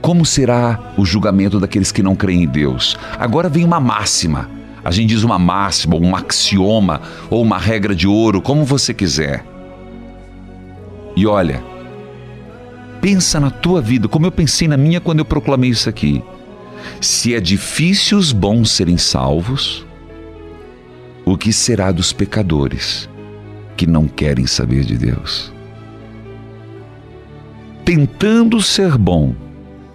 [0.00, 2.96] como será o julgamento daqueles que não creem em Deus?
[3.18, 4.50] Agora vem uma máxima.
[4.84, 9.46] A gente diz uma máxima, um axioma ou uma regra de ouro, como você quiser.
[11.14, 11.62] E olha,
[13.02, 16.22] pensa na tua vida, como eu pensei na minha quando eu proclamei isso aqui.
[17.00, 19.84] Se é difícil os bons serem salvos,
[21.24, 23.08] o que será dos pecadores
[23.76, 25.52] que não querem saber de Deus?
[27.84, 29.34] Tentando ser bom,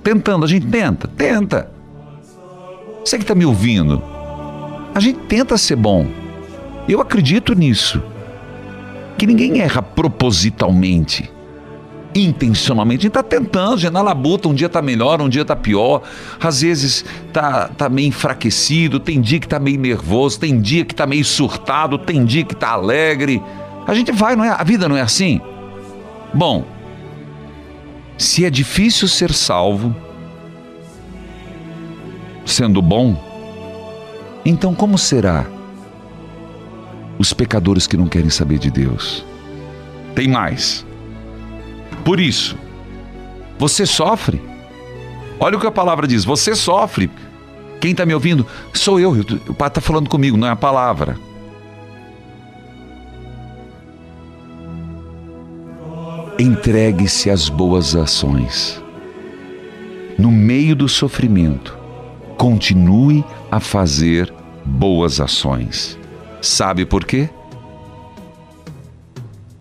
[0.03, 1.71] tentando, a gente tenta, tenta.
[3.05, 4.03] Você que está me ouvindo,
[4.93, 6.07] a gente tenta ser bom.
[6.89, 8.03] Eu acredito nisso.
[9.17, 11.31] Que ninguém erra propositalmente,
[12.15, 13.01] intencionalmente.
[13.01, 16.01] A gente está tentando, gente na labuta, um dia está melhor, um dia está pior.
[16.39, 20.93] Às vezes tá, tá meio enfraquecido, tem dia que está meio nervoso, tem dia que
[20.93, 23.41] está meio surtado, tem dia que está alegre.
[23.85, 24.49] A gente vai, não é?
[24.49, 25.41] A vida não é assim?
[26.33, 26.65] Bom,
[28.17, 29.95] se é difícil ser salvo,
[32.45, 33.21] sendo bom,
[34.43, 35.45] então como será
[37.19, 39.25] os pecadores que não querem saber de Deus?
[40.15, 40.86] Tem mais.
[42.07, 42.57] Por isso,
[43.59, 44.41] você sofre.
[45.37, 47.11] Olha o que a palavra diz: você sofre.
[47.81, 48.47] Quem está me ouvindo?
[48.73, 49.11] Sou eu.
[49.11, 51.19] O Pai está falando comigo, não é a palavra.
[56.39, 58.81] Entregue-se às boas ações.
[60.17, 61.77] No meio do sofrimento,
[62.37, 65.99] continue a fazer boas ações.
[66.41, 67.29] Sabe por quê?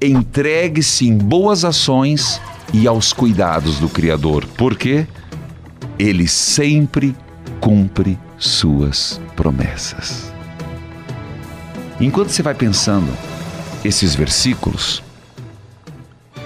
[0.07, 2.41] Entregue-se em boas ações
[2.73, 4.47] e aos cuidados do Criador.
[4.57, 5.07] Por quê?
[5.99, 7.15] Ele sempre
[7.61, 10.33] cumpre suas promessas.
[12.01, 13.11] Enquanto você vai pensando
[13.85, 15.03] esses versículos,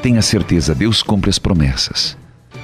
[0.00, 2.16] tenha certeza, Deus cumpre as promessas.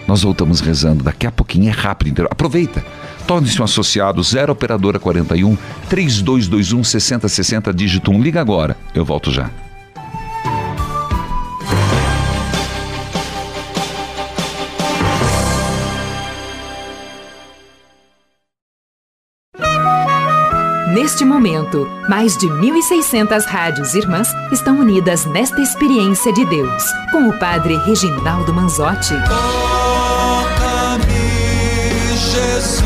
[0.06, 2.10] Nós voltamos rezando daqui a pouquinho, é rápido.
[2.10, 2.84] Então aproveita.
[3.26, 5.56] Torne-se um associado 0 operadora 41
[5.88, 8.22] 3221 6060 dígito 1.
[8.22, 8.76] Liga agora.
[8.94, 9.50] Eu volto já.
[21.06, 27.38] Neste momento, mais de 1.600 rádios irmãs estão unidas nesta experiência de Deus, com o
[27.38, 29.14] Padre Reginaldo Manzotti.
[29.28, 31.06] Toca-me,
[32.10, 32.82] Jesus,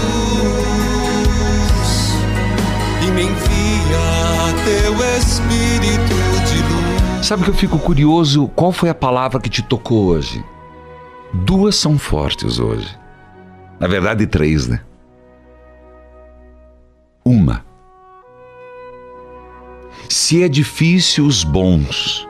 [3.03, 6.15] e me envia teu Espírito
[6.47, 6.59] de
[7.15, 7.27] luz.
[7.27, 8.49] Sabe que eu fico curioso?
[8.49, 10.45] Qual foi a palavra que te tocou hoje?
[11.33, 12.95] Duas são fortes hoje.
[13.81, 14.83] Na verdade, três, né?
[17.25, 17.70] Uma.
[20.11, 22.27] Se é difícil os bons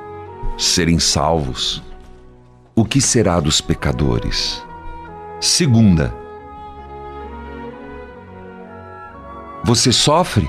[0.59, 1.83] serem salvos,
[2.77, 4.62] o que será dos pecadores?
[5.40, 6.14] Segunda.
[9.64, 10.47] Você sofre?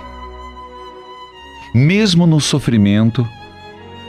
[1.74, 3.25] Mesmo no sofrimento,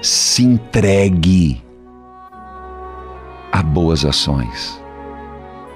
[0.02, 1.62] se entregue
[3.52, 4.82] a boas ações.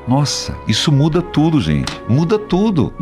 [0.08, 1.92] Nossa, isso muda tudo, gente.
[2.08, 2.92] Muda tudo.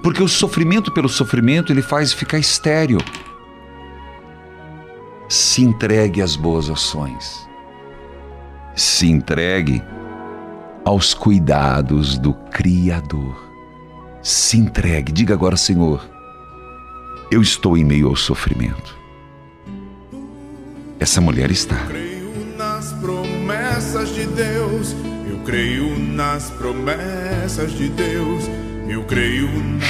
[0.00, 3.00] Porque o sofrimento pelo sofrimento ele faz ficar estéril.
[5.48, 7.48] Se entregue às boas ações.
[8.76, 9.82] Se entregue
[10.84, 13.50] aos cuidados do Criador.
[14.22, 15.10] Se entregue.
[15.10, 16.06] Diga agora, Senhor,
[17.30, 18.94] eu estou em meio ao sofrimento.
[21.00, 21.78] Essa mulher está.
[22.58, 24.94] nas promessas de Deus.
[25.26, 28.44] Eu creio nas promessas de Deus.
[28.86, 29.48] Eu creio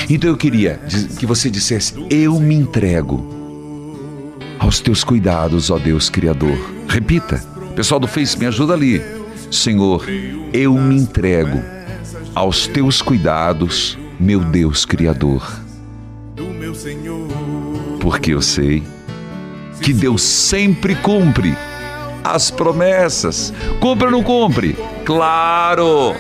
[0.08, 0.80] Então eu queria
[1.18, 3.37] que você dissesse: Eu me entrego
[4.58, 6.58] aos teus cuidados, ó Deus Criador.
[6.88, 7.42] Repita,
[7.76, 9.02] pessoal do Face, me ajuda ali.
[9.50, 10.04] Senhor,
[10.52, 11.62] eu me entrego
[12.34, 15.60] aos teus cuidados, meu Deus Criador.
[18.00, 18.82] Porque eu sei
[19.80, 21.56] que Deus sempre cumpre
[22.22, 23.52] as promessas.
[23.80, 24.76] Cumpre ou não cumpre?
[25.04, 26.14] Claro!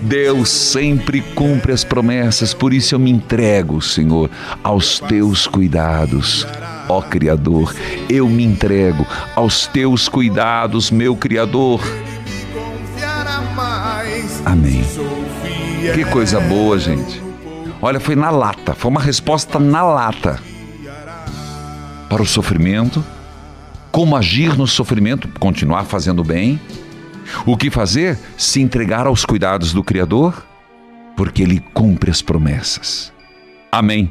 [0.00, 4.30] Deus sempre cumpre as promessas, por isso eu me entrego, Senhor,
[4.62, 6.46] aos teus cuidados.
[6.88, 7.74] Ó Criador,
[8.08, 11.80] eu me entrego aos teus cuidados, meu Criador.
[14.44, 14.82] Amém.
[15.94, 17.22] Que coisa boa, gente.
[17.80, 20.40] Olha, foi na lata, foi uma resposta na lata
[22.08, 23.04] para o sofrimento,
[23.92, 26.58] como agir no sofrimento, continuar fazendo bem.
[27.44, 28.18] O que fazer?
[28.36, 30.46] Se entregar aos cuidados do Criador,
[31.16, 33.12] porque Ele cumpre as promessas.
[33.70, 34.10] Amém.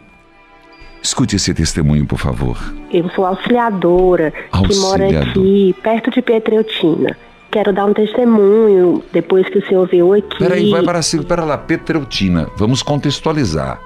[1.08, 2.58] Escute esse testemunho, por favor.
[2.92, 7.16] Eu sou auxiliadora, que mora aqui, perto de Petreutina.
[7.50, 10.38] Quero dar um testemunho depois que o senhor veio aqui.
[10.38, 12.50] Peraí, vai para cima, pera lá, Petreutina.
[12.58, 13.80] Vamos contextualizar.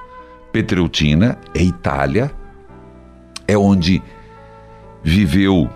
[0.51, 2.32] Petreutina é Itália,
[3.47, 4.01] é onde
[5.03, 5.69] viveu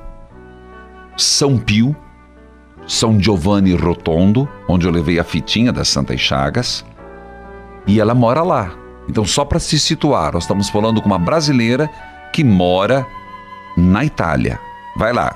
[1.15, 1.95] São Pio,
[2.87, 6.83] São Giovanni Rotondo, onde eu levei a fitinha das Santas Chagas,
[7.85, 8.84] e ela mora lá.
[9.09, 11.89] Então, só para se situar, nós estamos falando com uma brasileira
[12.33, 13.05] que mora
[13.77, 14.59] na Itália.
[14.97, 15.35] Vai lá.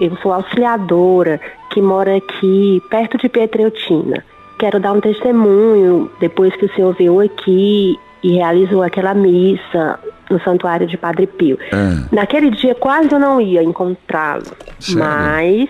[0.00, 1.40] Eu sou auxiliadora,
[1.70, 4.24] que mora aqui, perto de Petreutina.
[4.58, 9.98] Quero dar um testemunho depois que o senhor veio aqui e realizou aquela missa
[10.30, 11.58] no Santuário de Padre Pio.
[11.72, 14.44] Ah, Naquele dia quase eu não ia encontrá-lo,
[14.94, 15.68] mas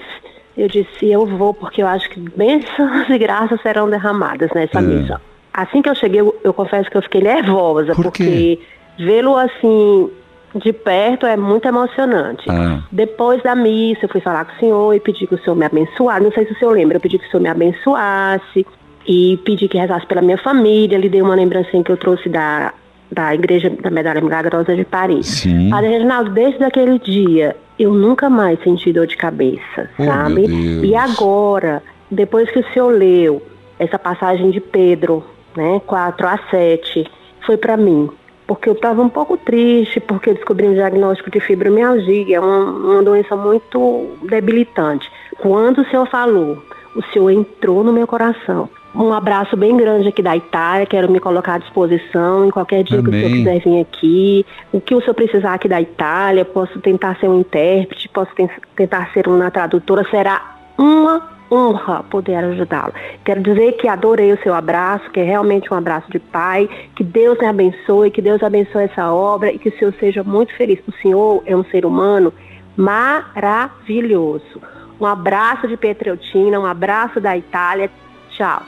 [0.57, 4.83] eu disse eu vou porque eu acho que bênçãos e graças serão derramadas nessa Ah.
[4.83, 5.21] missa.
[5.53, 8.59] Assim que eu cheguei, eu, eu confesso que eu fiquei nervosa, porque
[8.99, 10.11] vê-lo assim
[10.55, 12.45] de perto é muito emocionante.
[12.51, 15.57] ah, Depois da missa, eu fui falar com o senhor e pedi que o senhor
[15.57, 16.23] me abençoasse.
[16.25, 18.67] Não sei se o senhor lembra, eu pedi que o senhor me abençoasse
[19.07, 20.99] e pedi que rezasse pela minha família.
[20.99, 22.73] Lhe dei uma lembrancinha que eu trouxe da,
[23.11, 25.27] da Igreja da Medalha Milagrosa de Paris.
[25.27, 25.71] Sim.
[25.71, 30.47] Padre Reginaldo, desde aquele dia, eu nunca mais senti dor de cabeça, Oh, sabe?
[30.85, 33.43] E agora, depois que o senhor leu
[33.79, 35.25] essa passagem de Pedro,
[35.57, 37.11] né, 4 a 7,
[37.47, 38.11] foi para mim.
[38.47, 43.03] Porque eu estava um pouco triste, porque eu descobri um diagnóstico de fibromialgia, uma, uma
[43.03, 45.11] doença muito debilitante.
[45.39, 46.63] Quando o senhor falou,
[46.95, 48.69] o senhor entrou no meu coração.
[48.95, 53.03] Um abraço bem grande aqui da Itália, quero me colocar à disposição em qualquer dia
[53.03, 53.39] que o senhor Amém.
[53.39, 54.47] quiser vir aqui.
[54.71, 58.51] O que o senhor precisar aqui da Itália, posso tentar ser um intérprete, posso ten-
[58.77, 62.95] tentar ser uma tradutora, será uma honra poder ajudá-lo.
[63.25, 67.05] Quero dizer que adorei o seu abraço, que é realmente um abraço de pai, que
[67.05, 70.79] Deus me abençoe, que Deus abençoe essa obra e que o senhor seja muito feliz.
[70.89, 72.33] O senhor é um ser humano
[72.75, 74.63] maravilhoso.
[74.99, 77.91] Um abraço de Petreutina, um abraço da Itália.
[78.31, 78.63] Tchau.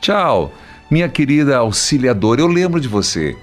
[0.00, 0.52] Tchau,
[0.90, 2.40] minha querida auxiliadora.
[2.40, 3.36] Eu lembro de você.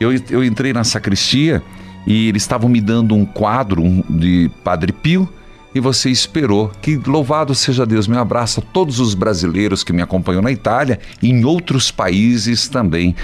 [0.00, 1.62] Eu, eu entrei na sacristia
[2.06, 5.28] e eles estavam me dando um quadro de Padre Pio
[5.74, 6.70] e você esperou.
[6.80, 8.06] Que louvado seja Deus.
[8.06, 12.68] Meu abraço a todos os brasileiros que me acompanham na Itália e em outros países
[12.68, 13.14] também.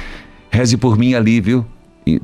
[0.51, 1.65] Reze por mim ali, viu?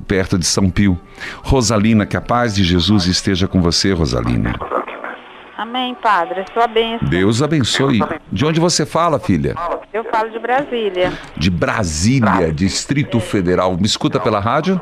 [0.08, 0.98] Perto de São Pio.
[1.42, 4.58] Rosalina, que a paz de Jesus esteja com você, Rosalina.
[5.56, 6.44] Amém, Padre.
[6.52, 7.08] Sua bênção.
[7.08, 8.00] Deus abençoe.
[8.30, 9.54] De onde você fala, filha?
[9.92, 11.12] Eu falo de Brasília.
[11.36, 13.76] De Brasília, Distrito Federal.
[13.76, 14.80] Me escuta pela rádio?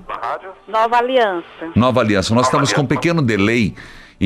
[0.67, 1.45] Nova Aliança.
[1.77, 2.35] Nova Aliança.
[2.35, 3.75] Nós estamos com um pequeno delay,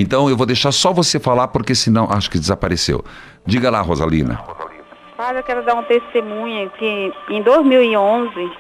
[0.01, 3.05] então eu vou deixar só você falar, porque senão acho que desapareceu.
[3.46, 4.38] Diga lá, Rosalina.
[5.16, 8.51] Padre, eu quero dar um testemunho que em 2011,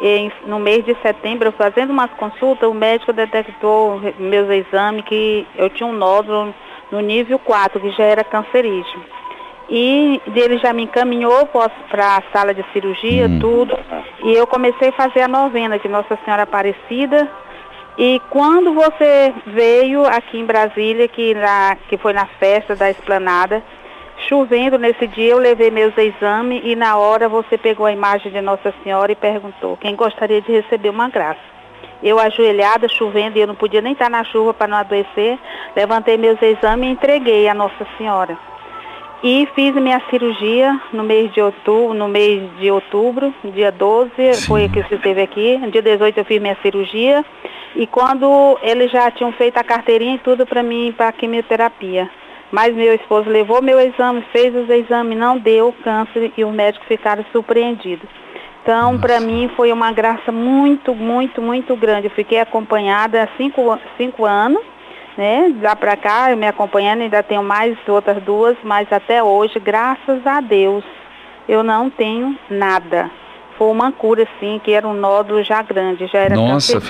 [0.00, 5.68] em- no mês de setembro, fazendo umas consultas, o médico detectou meus exames que eu
[5.70, 6.52] tinha um nódulo
[6.90, 9.04] no nível 4, que já era cancerígeno.
[9.70, 13.38] E ele já me encaminhou para a sala de cirurgia, Hum.
[13.38, 13.78] tudo.
[14.24, 17.30] E eu comecei a fazer a novena de Nossa Senhora Aparecida.
[17.98, 23.60] E quando você veio aqui em Brasília, que, na, que foi na festa da esplanada,
[24.28, 28.40] chovendo nesse dia, eu levei meus exames e na hora você pegou a imagem de
[28.40, 31.40] Nossa Senhora e perguntou quem gostaria de receber uma graça.
[32.00, 35.36] Eu ajoelhada, chovendo, e eu não podia nem estar na chuva para não adoecer,
[35.74, 38.38] levantei meus exames e entreguei a Nossa Senhora.
[39.22, 44.68] E fiz minha cirurgia no mês de outubro, no mês de outubro, dia 12, foi
[44.68, 45.58] que você esteve aqui.
[45.58, 47.24] No dia 18 eu fiz minha cirurgia.
[47.74, 52.08] E quando eles já tinham feito a carteirinha e tudo para mim para quimioterapia.
[52.52, 56.86] Mas meu esposo levou meu exame, fez os exames, não deu câncer e os médicos
[56.86, 58.08] ficaram surpreendidos.
[58.62, 62.06] Então, para mim foi uma graça muito, muito, muito grande.
[62.06, 64.62] Eu fiquei acompanhada há cinco, cinco anos
[65.18, 65.52] né?
[65.60, 70.24] Lá pra cá, eu me acompanhando, ainda tenho mais outras duas, mas até hoje, graças
[70.24, 70.84] a Deus,
[71.48, 73.10] eu não tenho nada.
[73.58, 76.80] Foi uma cura, sim, que era um nódulo já grande, já era Nossa.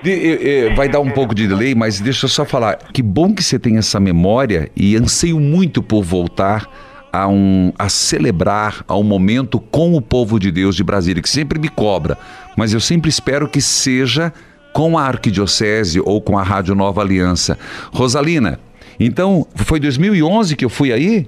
[0.00, 2.76] De- eh, eh, vai dar um pouco de delay, mas deixa eu só falar.
[2.92, 6.68] Que bom que você tem essa memória e anseio muito por voltar
[7.12, 11.28] a, um, a celebrar a um momento com o povo de Deus de Brasília, que
[11.28, 12.16] sempre me cobra.
[12.56, 14.32] Mas eu sempre espero que seja
[14.78, 17.58] com a Arquidiocese ou com a Rádio Nova Aliança.
[17.92, 18.60] Rosalina,
[19.00, 21.26] então foi 2011 que eu fui aí?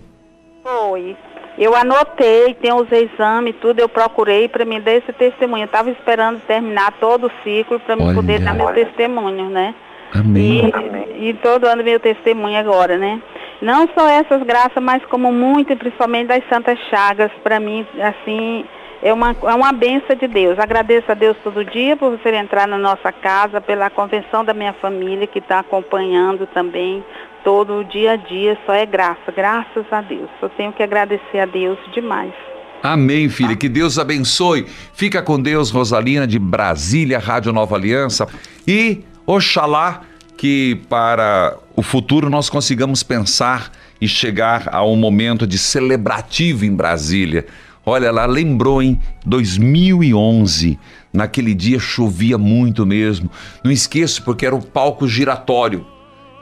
[0.62, 1.16] Foi.
[1.58, 5.62] Eu anotei, tem os exames, tudo, eu procurei para me dar esse testemunho.
[5.62, 8.14] Eu estava esperando terminar todo o ciclo para me Olha.
[8.14, 9.74] poder dar meu testemunho, né?
[10.14, 10.72] Amém.
[11.18, 13.20] E, e todo ano meu testemunho agora, né?
[13.60, 18.64] Não só essas graças, mas como muito, principalmente das Santas Chagas, para mim, assim,
[19.02, 20.58] é uma, é uma benção de Deus.
[20.58, 24.72] Agradeço a Deus todo dia por você entrar na nossa casa, pela convenção da minha
[24.74, 27.02] família que está acompanhando também
[27.44, 30.28] todo o dia a dia, só é graça, graças a Deus.
[30.40, 32.32] Só tenho que agradecer a Deus demais.
[32.82, 33.56] Amém, filha.
[33.56, 34.66] Que Deus abençoe.
[34.94, 38.26] Fica com Deus, Rosalina, de Brasília, Rádio Nova Aliança.
[38.66, 40.02] E oxalá
[40.36, 43.70] que para o futuro nós consigamos pensar
[44.00, 47.46] e chegar a um momento de celebrativo em Brasília.
[47.90, 50.78] Olha, ela lembrou em 2011.
[51.12, 53.28] Naquele dia chovia muito mesmo.
[53.64, 55.84] Não esqueço porque era o palco giratório.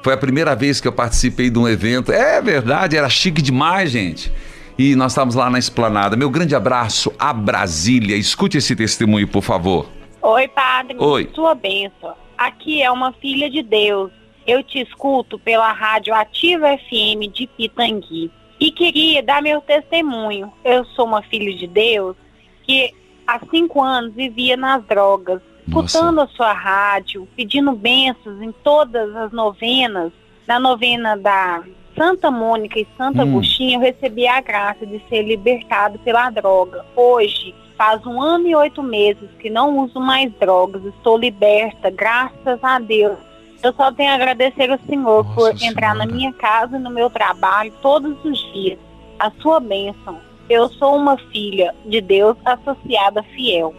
[0.03, 2.13] Foi a primeira vez que eu participei de um evento.
[2.13, 4.31] É verdade, era chique demais, gente.
[4.79, 6.17] E nós estávamos lá na esplanada.
[6.17, 8.15] Meu grande abraço a Brasília.
[8.15, 9.89] Escute esse testemunho, por favor.
[10.21, 10.97] Oi, padre.
[10.99, 11.31] Oi.
[11.35, 12.15] Sua bênção.
[12.37, 14.13] Aqui é uma filha de Deus.
[14.47, 18.31] Eu te escuto pela rádio Ativa FM de Pitangui.
[18.61, 20.53] E queria dar meu testemunho.
[20.65, 22.17] Eu sou uma filha de Deus
[22.65, 22.93] que
[23.27, 25.41] há cinco anos vivia nas drogas.
[25.67, 30.13] Escutando a sua rádio, pedindo bênçãos em todas as novenas,
[30.47, 31.63] na novena da
[31.95, 33.33] Santa Mônica e Santa Hum.
[33.33, 36.87] Agostinho, eu recebi a graça de ser libertado pela droga.
[36.97, 42.59] Hoje, faz um ano e oito meses que não uso mais drogas, estou liberta, graças
[42.63, 43.28] a Deus.
[43.63, 47.11] Eu só tenho a agradecer ao Senhor por entrar na minha casa e no meu
[47.11, 48.79] trabalho todos os dias.
[49.19, 50.19] A sua bênção.
[50.49, 53.75] Eu sou uma filha de Deus associada fiel.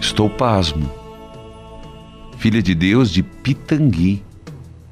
[0.00, 0.90] Estou pasmo.
[2.38, 4.22] Filha de Deus de Pitangui.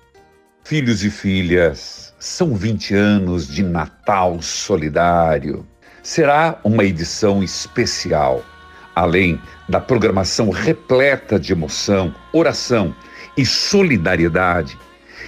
[0.70, 5.66] Filhos e filhas, são 20 anos de Natal Solidário.
[6.00, 8.44] Será uma edição especial.
[8.94, 12.94] Além da programação repleta de emoção, oração
[13.36, 14.78] e solidariedade,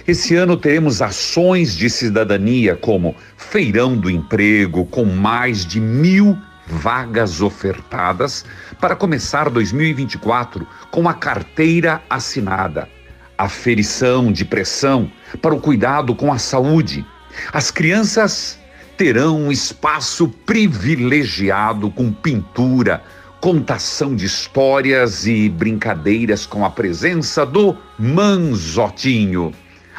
[0.07, 6.37] esse ano teremos ações de cidadania como Feirão do Emprego, com mais de mil
[6.67, 8.45] vagas ofertadas
[8.79, 12.87] para começar 2024 com a carteira assinada.
[13.37, 15.11] aferição de pressão
[15.41, 17.05] para o cuidado com a saúde.
[17.51, 18.59] As crianças
[18.97, 23.03] terão um espaço privilegiado com pintura,
[23.41, 29.51] contação de histórias e brincadeiras com a presença do Manzotinho.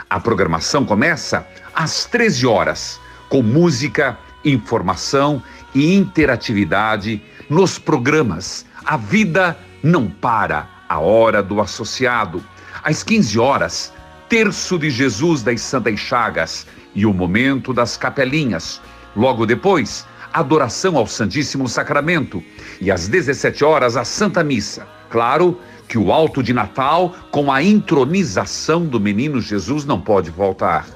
[0.08, 5.42] A programação começa às 13 horas, com música, informação
[5.74, 7.20] e interatividade
[7.50, 12.42] nos programas A Vida Não Para, a Hora do Associado.
[12.82, 13.92] Às 15 horas,
[14.28, 18.80] Terço de Jesus das Santas Chagas e o Momento das Capelinhas.
[19.14, 22.42] Logo depois, adoração ao Santíssimo Sacramento.
[22.80, 24.86] E às 17 horas, a Santa Missa.
[25.10, 30.86] Claro que o alto de Natal, com a intronização do menino Jesus, não pode faltar.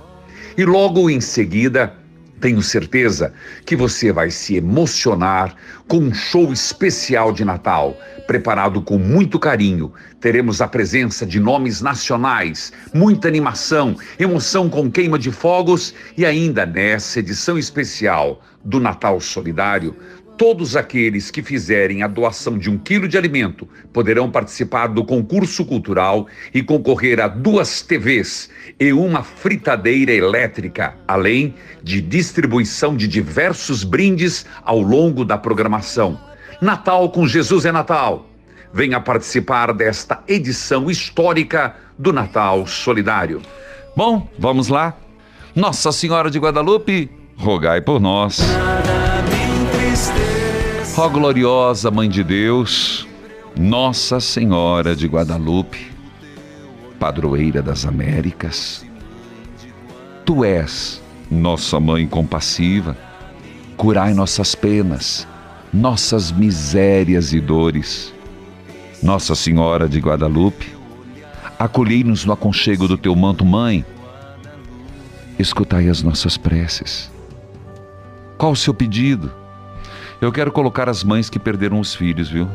[0.57, 1.95] E logo em seguida,
[2.41, 3.33] tenho certeza
[3.67, 5.55] que você vai se emocionar
[5.87, 9.93] com um show especial de Natal, preparado com muito carinho.
[10.21, 16.65] Teremos a presença de nomes nacionais, muita animação, emoção com queima de fogos e ainda
[16.65, 19.97] nessa edição especial do Natal Solidário,
[20.39, 25.65] todos aqueles que fizerem a doação de um quilo de alimento poderão participar do concurso
[25.65, 33.83] cultural e concorrer a duas TVs e uma fritadeira elétrica, além de distribuição de diversos
[33.83, 36.19] brindes ao longo da programação.
[36.63, 38.31] Natal com Jesus é Natal.
[38.73, 43.43] Venha participar desta edição histórica do Natal Solidário.
[43.97, 44.97] Bom, vamos lá.
[45.57, 48.41] Nossa Senhora de Guadalupe, rogai por nós.
[51.01, 53.07] Ó gloriosa Mãe de Deus,
[53.57, 55.93] Nossa Senhora de Guadalupe,
[56.99, 58.85] padroeira das Américas,
[60.25, 62.99] Tu és nossa Mãe compassiva,
[63.77, 65.25] curai nossas penas,
[65.73, 68.13] nossas misérias e dores.
[69.01, 70.75] Nossa Senhora de Guadalupe,
[71.61, 73.85] acolhei-nos no aconchego do Teu manto, Mãe,
[75.39, 77.09] escutai as nossas preces.
[78.37, 79.31] Qual o seu pedido?
[80.21, 82.49] Eu quero colocar as mães que perderam os filhos, viu?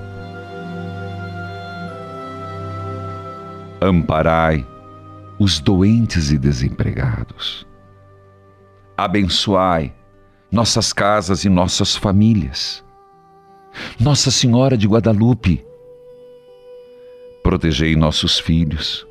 [3.81, 4.67] Amparai
[5.39, 7.65] os doentes e desempregados.
[8.97, 9.93] Abençoai
[10.51, 12.83] nossas casas e nossas famílias.
[13.97, 15.65] Nossa Senhora de Guadalupe,
[17.41, 19.07] protegei nossos filhos,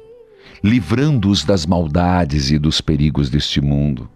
[0.62, 4.09] livrando-os das maldades e dos perigos deste mundo.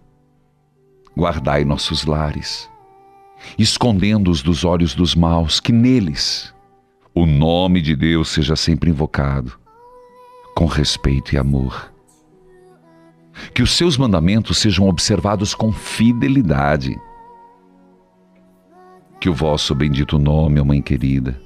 [1.17, 2.69] Guardai nossos lares
[3.59, 6.55] escondendo-os dos olhos dos maus, que neles
[7.19, 9.59] o nome de Deus seja sempre invocado,
[10.55, 11.91] com respeito e amor.
[13.55, 16.95] Que os seus mandamentos sejam observados com fidelidade.
[19.19, 21.41] Que o vosso bendito nome, ó Mãe querida,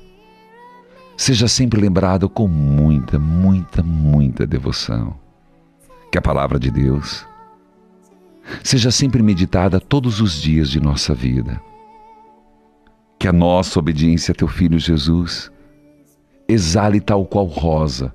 [1.17, 5.17] seja sempre lembrado com muita, muita, muita devoção.
[6.11, 7.25] Que a palavra de Deus
[8.65, 11.63] seja sempre meditada todos os dias de nossa vida
[13.21, 15.53] que a nossa obediência a teu filho Jesus
[16.49, 18.15] exale tal qual rosa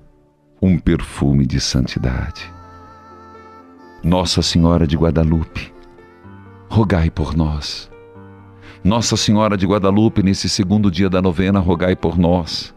[0.59, 2.51] um perfume de santidade.
[4.03, 5.71] Nossa Senhora de Guadalupe,
[6.67, 7.87] rogai por nós.
[8.83, 12.73] Nossa Senhora de Guadalupe, nesse segundo dia da novena, rogai por nós.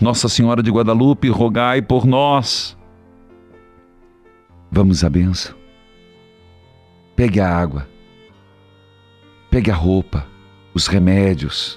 [0.00, 2.76] Nossa Senhora de Guadalupe, rogai por nós.
[4.68, 5.54] Vamos à benção.
[7.14, 7.88] Pegue a água.
[9.48, 10.26] Pegue a roupa
[10.78, 11.76] os remédios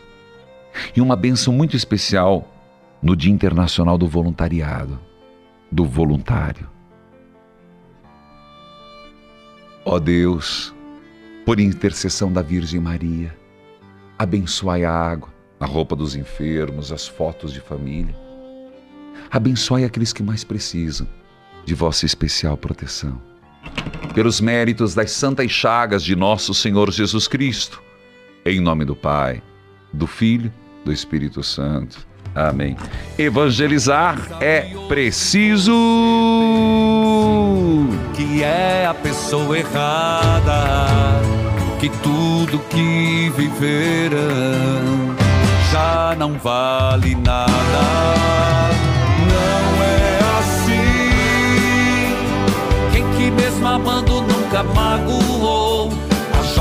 [0.96, 2.48] e uma benção muito especial
[3.02, 5.00] no Dia Internacional do Voluntariado,
[5.72, 6.70] do voluntário.
[9.84, 10.72] Ó Deus,
[11.44, 13.36] por intercessão da Virgem Maria,
[14.20, 18.16] abençoai a água, a roupa dos enfermos, as fotos de família.
[19.32, 21.08] Abençoai aqueles que mais precisam
[21.66, 23.20] de vossa especial proteção.
[24.14, 27.82] Pelos méritos das santas chagas de nosso Senhor Jesus Cristo,
[28.46, 29.42] em nome do Pai,
[29.94, 30.52] do Filho,
[30.84, 32.08] do Espírito Santo.
[32.34, 32.76] Amém.
[33.18, 35.74] Evangelizar é preciso.
[38.14, 41.20] Que é a pessoa errada,
[41.80, 44.20] que tudo que viveram
[45.72, 47.52] já não vale nada.
[49.28, 50.72] Não é assim.
[52.94, 55.92] Quem que mesmo amando nunca magoou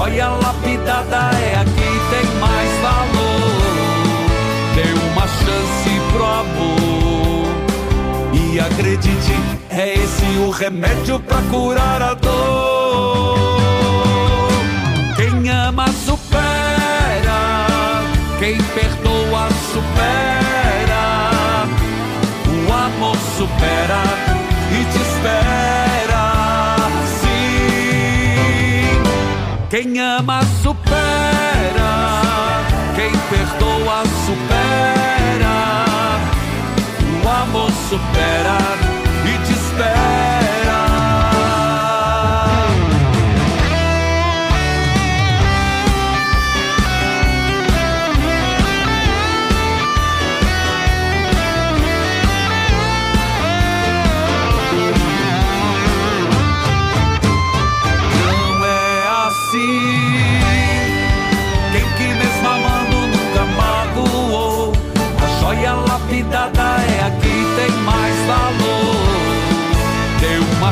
[0.00, 1.64] joia lapidada é a
[2.10, 3.60] tem mais valor.
[4.74, 7.46] Dê uma chance pro amor.
[8.32, 9.34] E acredite,
[9.70, 13.38] é esse o remédio pra curar a dor.
[15.16, 17.40] Quem ama supera,
[18.38, 21.04] quem perdoa supera.
[22.68, 24.02] O amor supera
[24.72, 26.09] e te espera
[29.70, 31.00] Quem ama supera,
[32.96, 35.54] quem perdoa supera.
[37.24, 38.58] O amor supera
[39.24, 40.39] e te espera.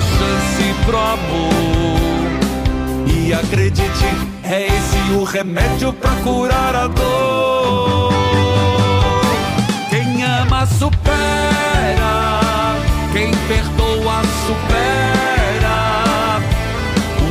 [0.01, 1.99] Chance pro amor.
[3.07, 4.07] E acredite,
[4.45, 8.13] é esse o remédio pra curar a dor.
[9.91, 12.41] Quem ama supera,
[13.13, 15.79] quem perdoa supera.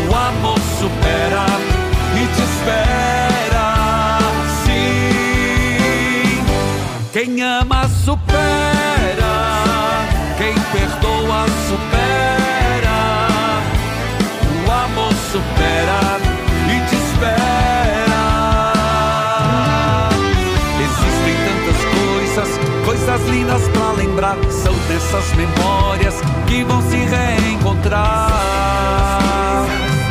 [0.09, 1.45] O amor supera
[2.15, 3.68] e te espera.
[4.65, 6.43] Sim,
[7.13, 9.34] quem ama supera,
[10.38, 11.97] quem perdoa supera.
[15.38, 16.17] Supera
[16.67, 18.23] e te espera.
[20.81, 22.49] Existem tantas coisas,
[22.85, 24.38] coisas lindas pra lembrar.
[24.49, 26.15] São dessas memórias
[26.47, 28.31] que vão se reencontrar.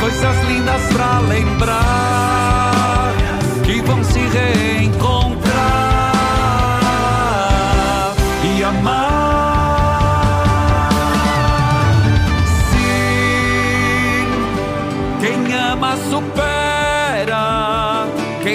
[0.01, 3.13] Coisas lindas pra lembrar
[3.65, 5.86] que vão se reencontrar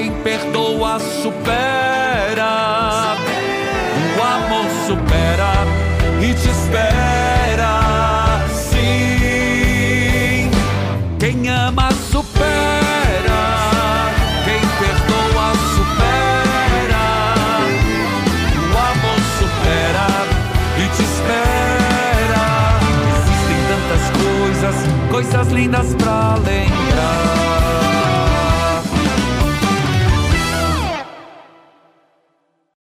[0.01, 2.51] quem perdoa supera.
[4.17, 5.53] O amor supera
[6.19, 7.73] e te espera.
[8.51, 10.49] Sim,
[11.19, 13.41] quem ama supera,
[14.43, 17.05] quem perdoa supera.
[18.73, 20.07] O amor supera
[20.77, 22.43] e te espera.
[23.19, 24.77] Existem tantas coisas,
[25.11, 27.40] coisas lindas pra lembrar.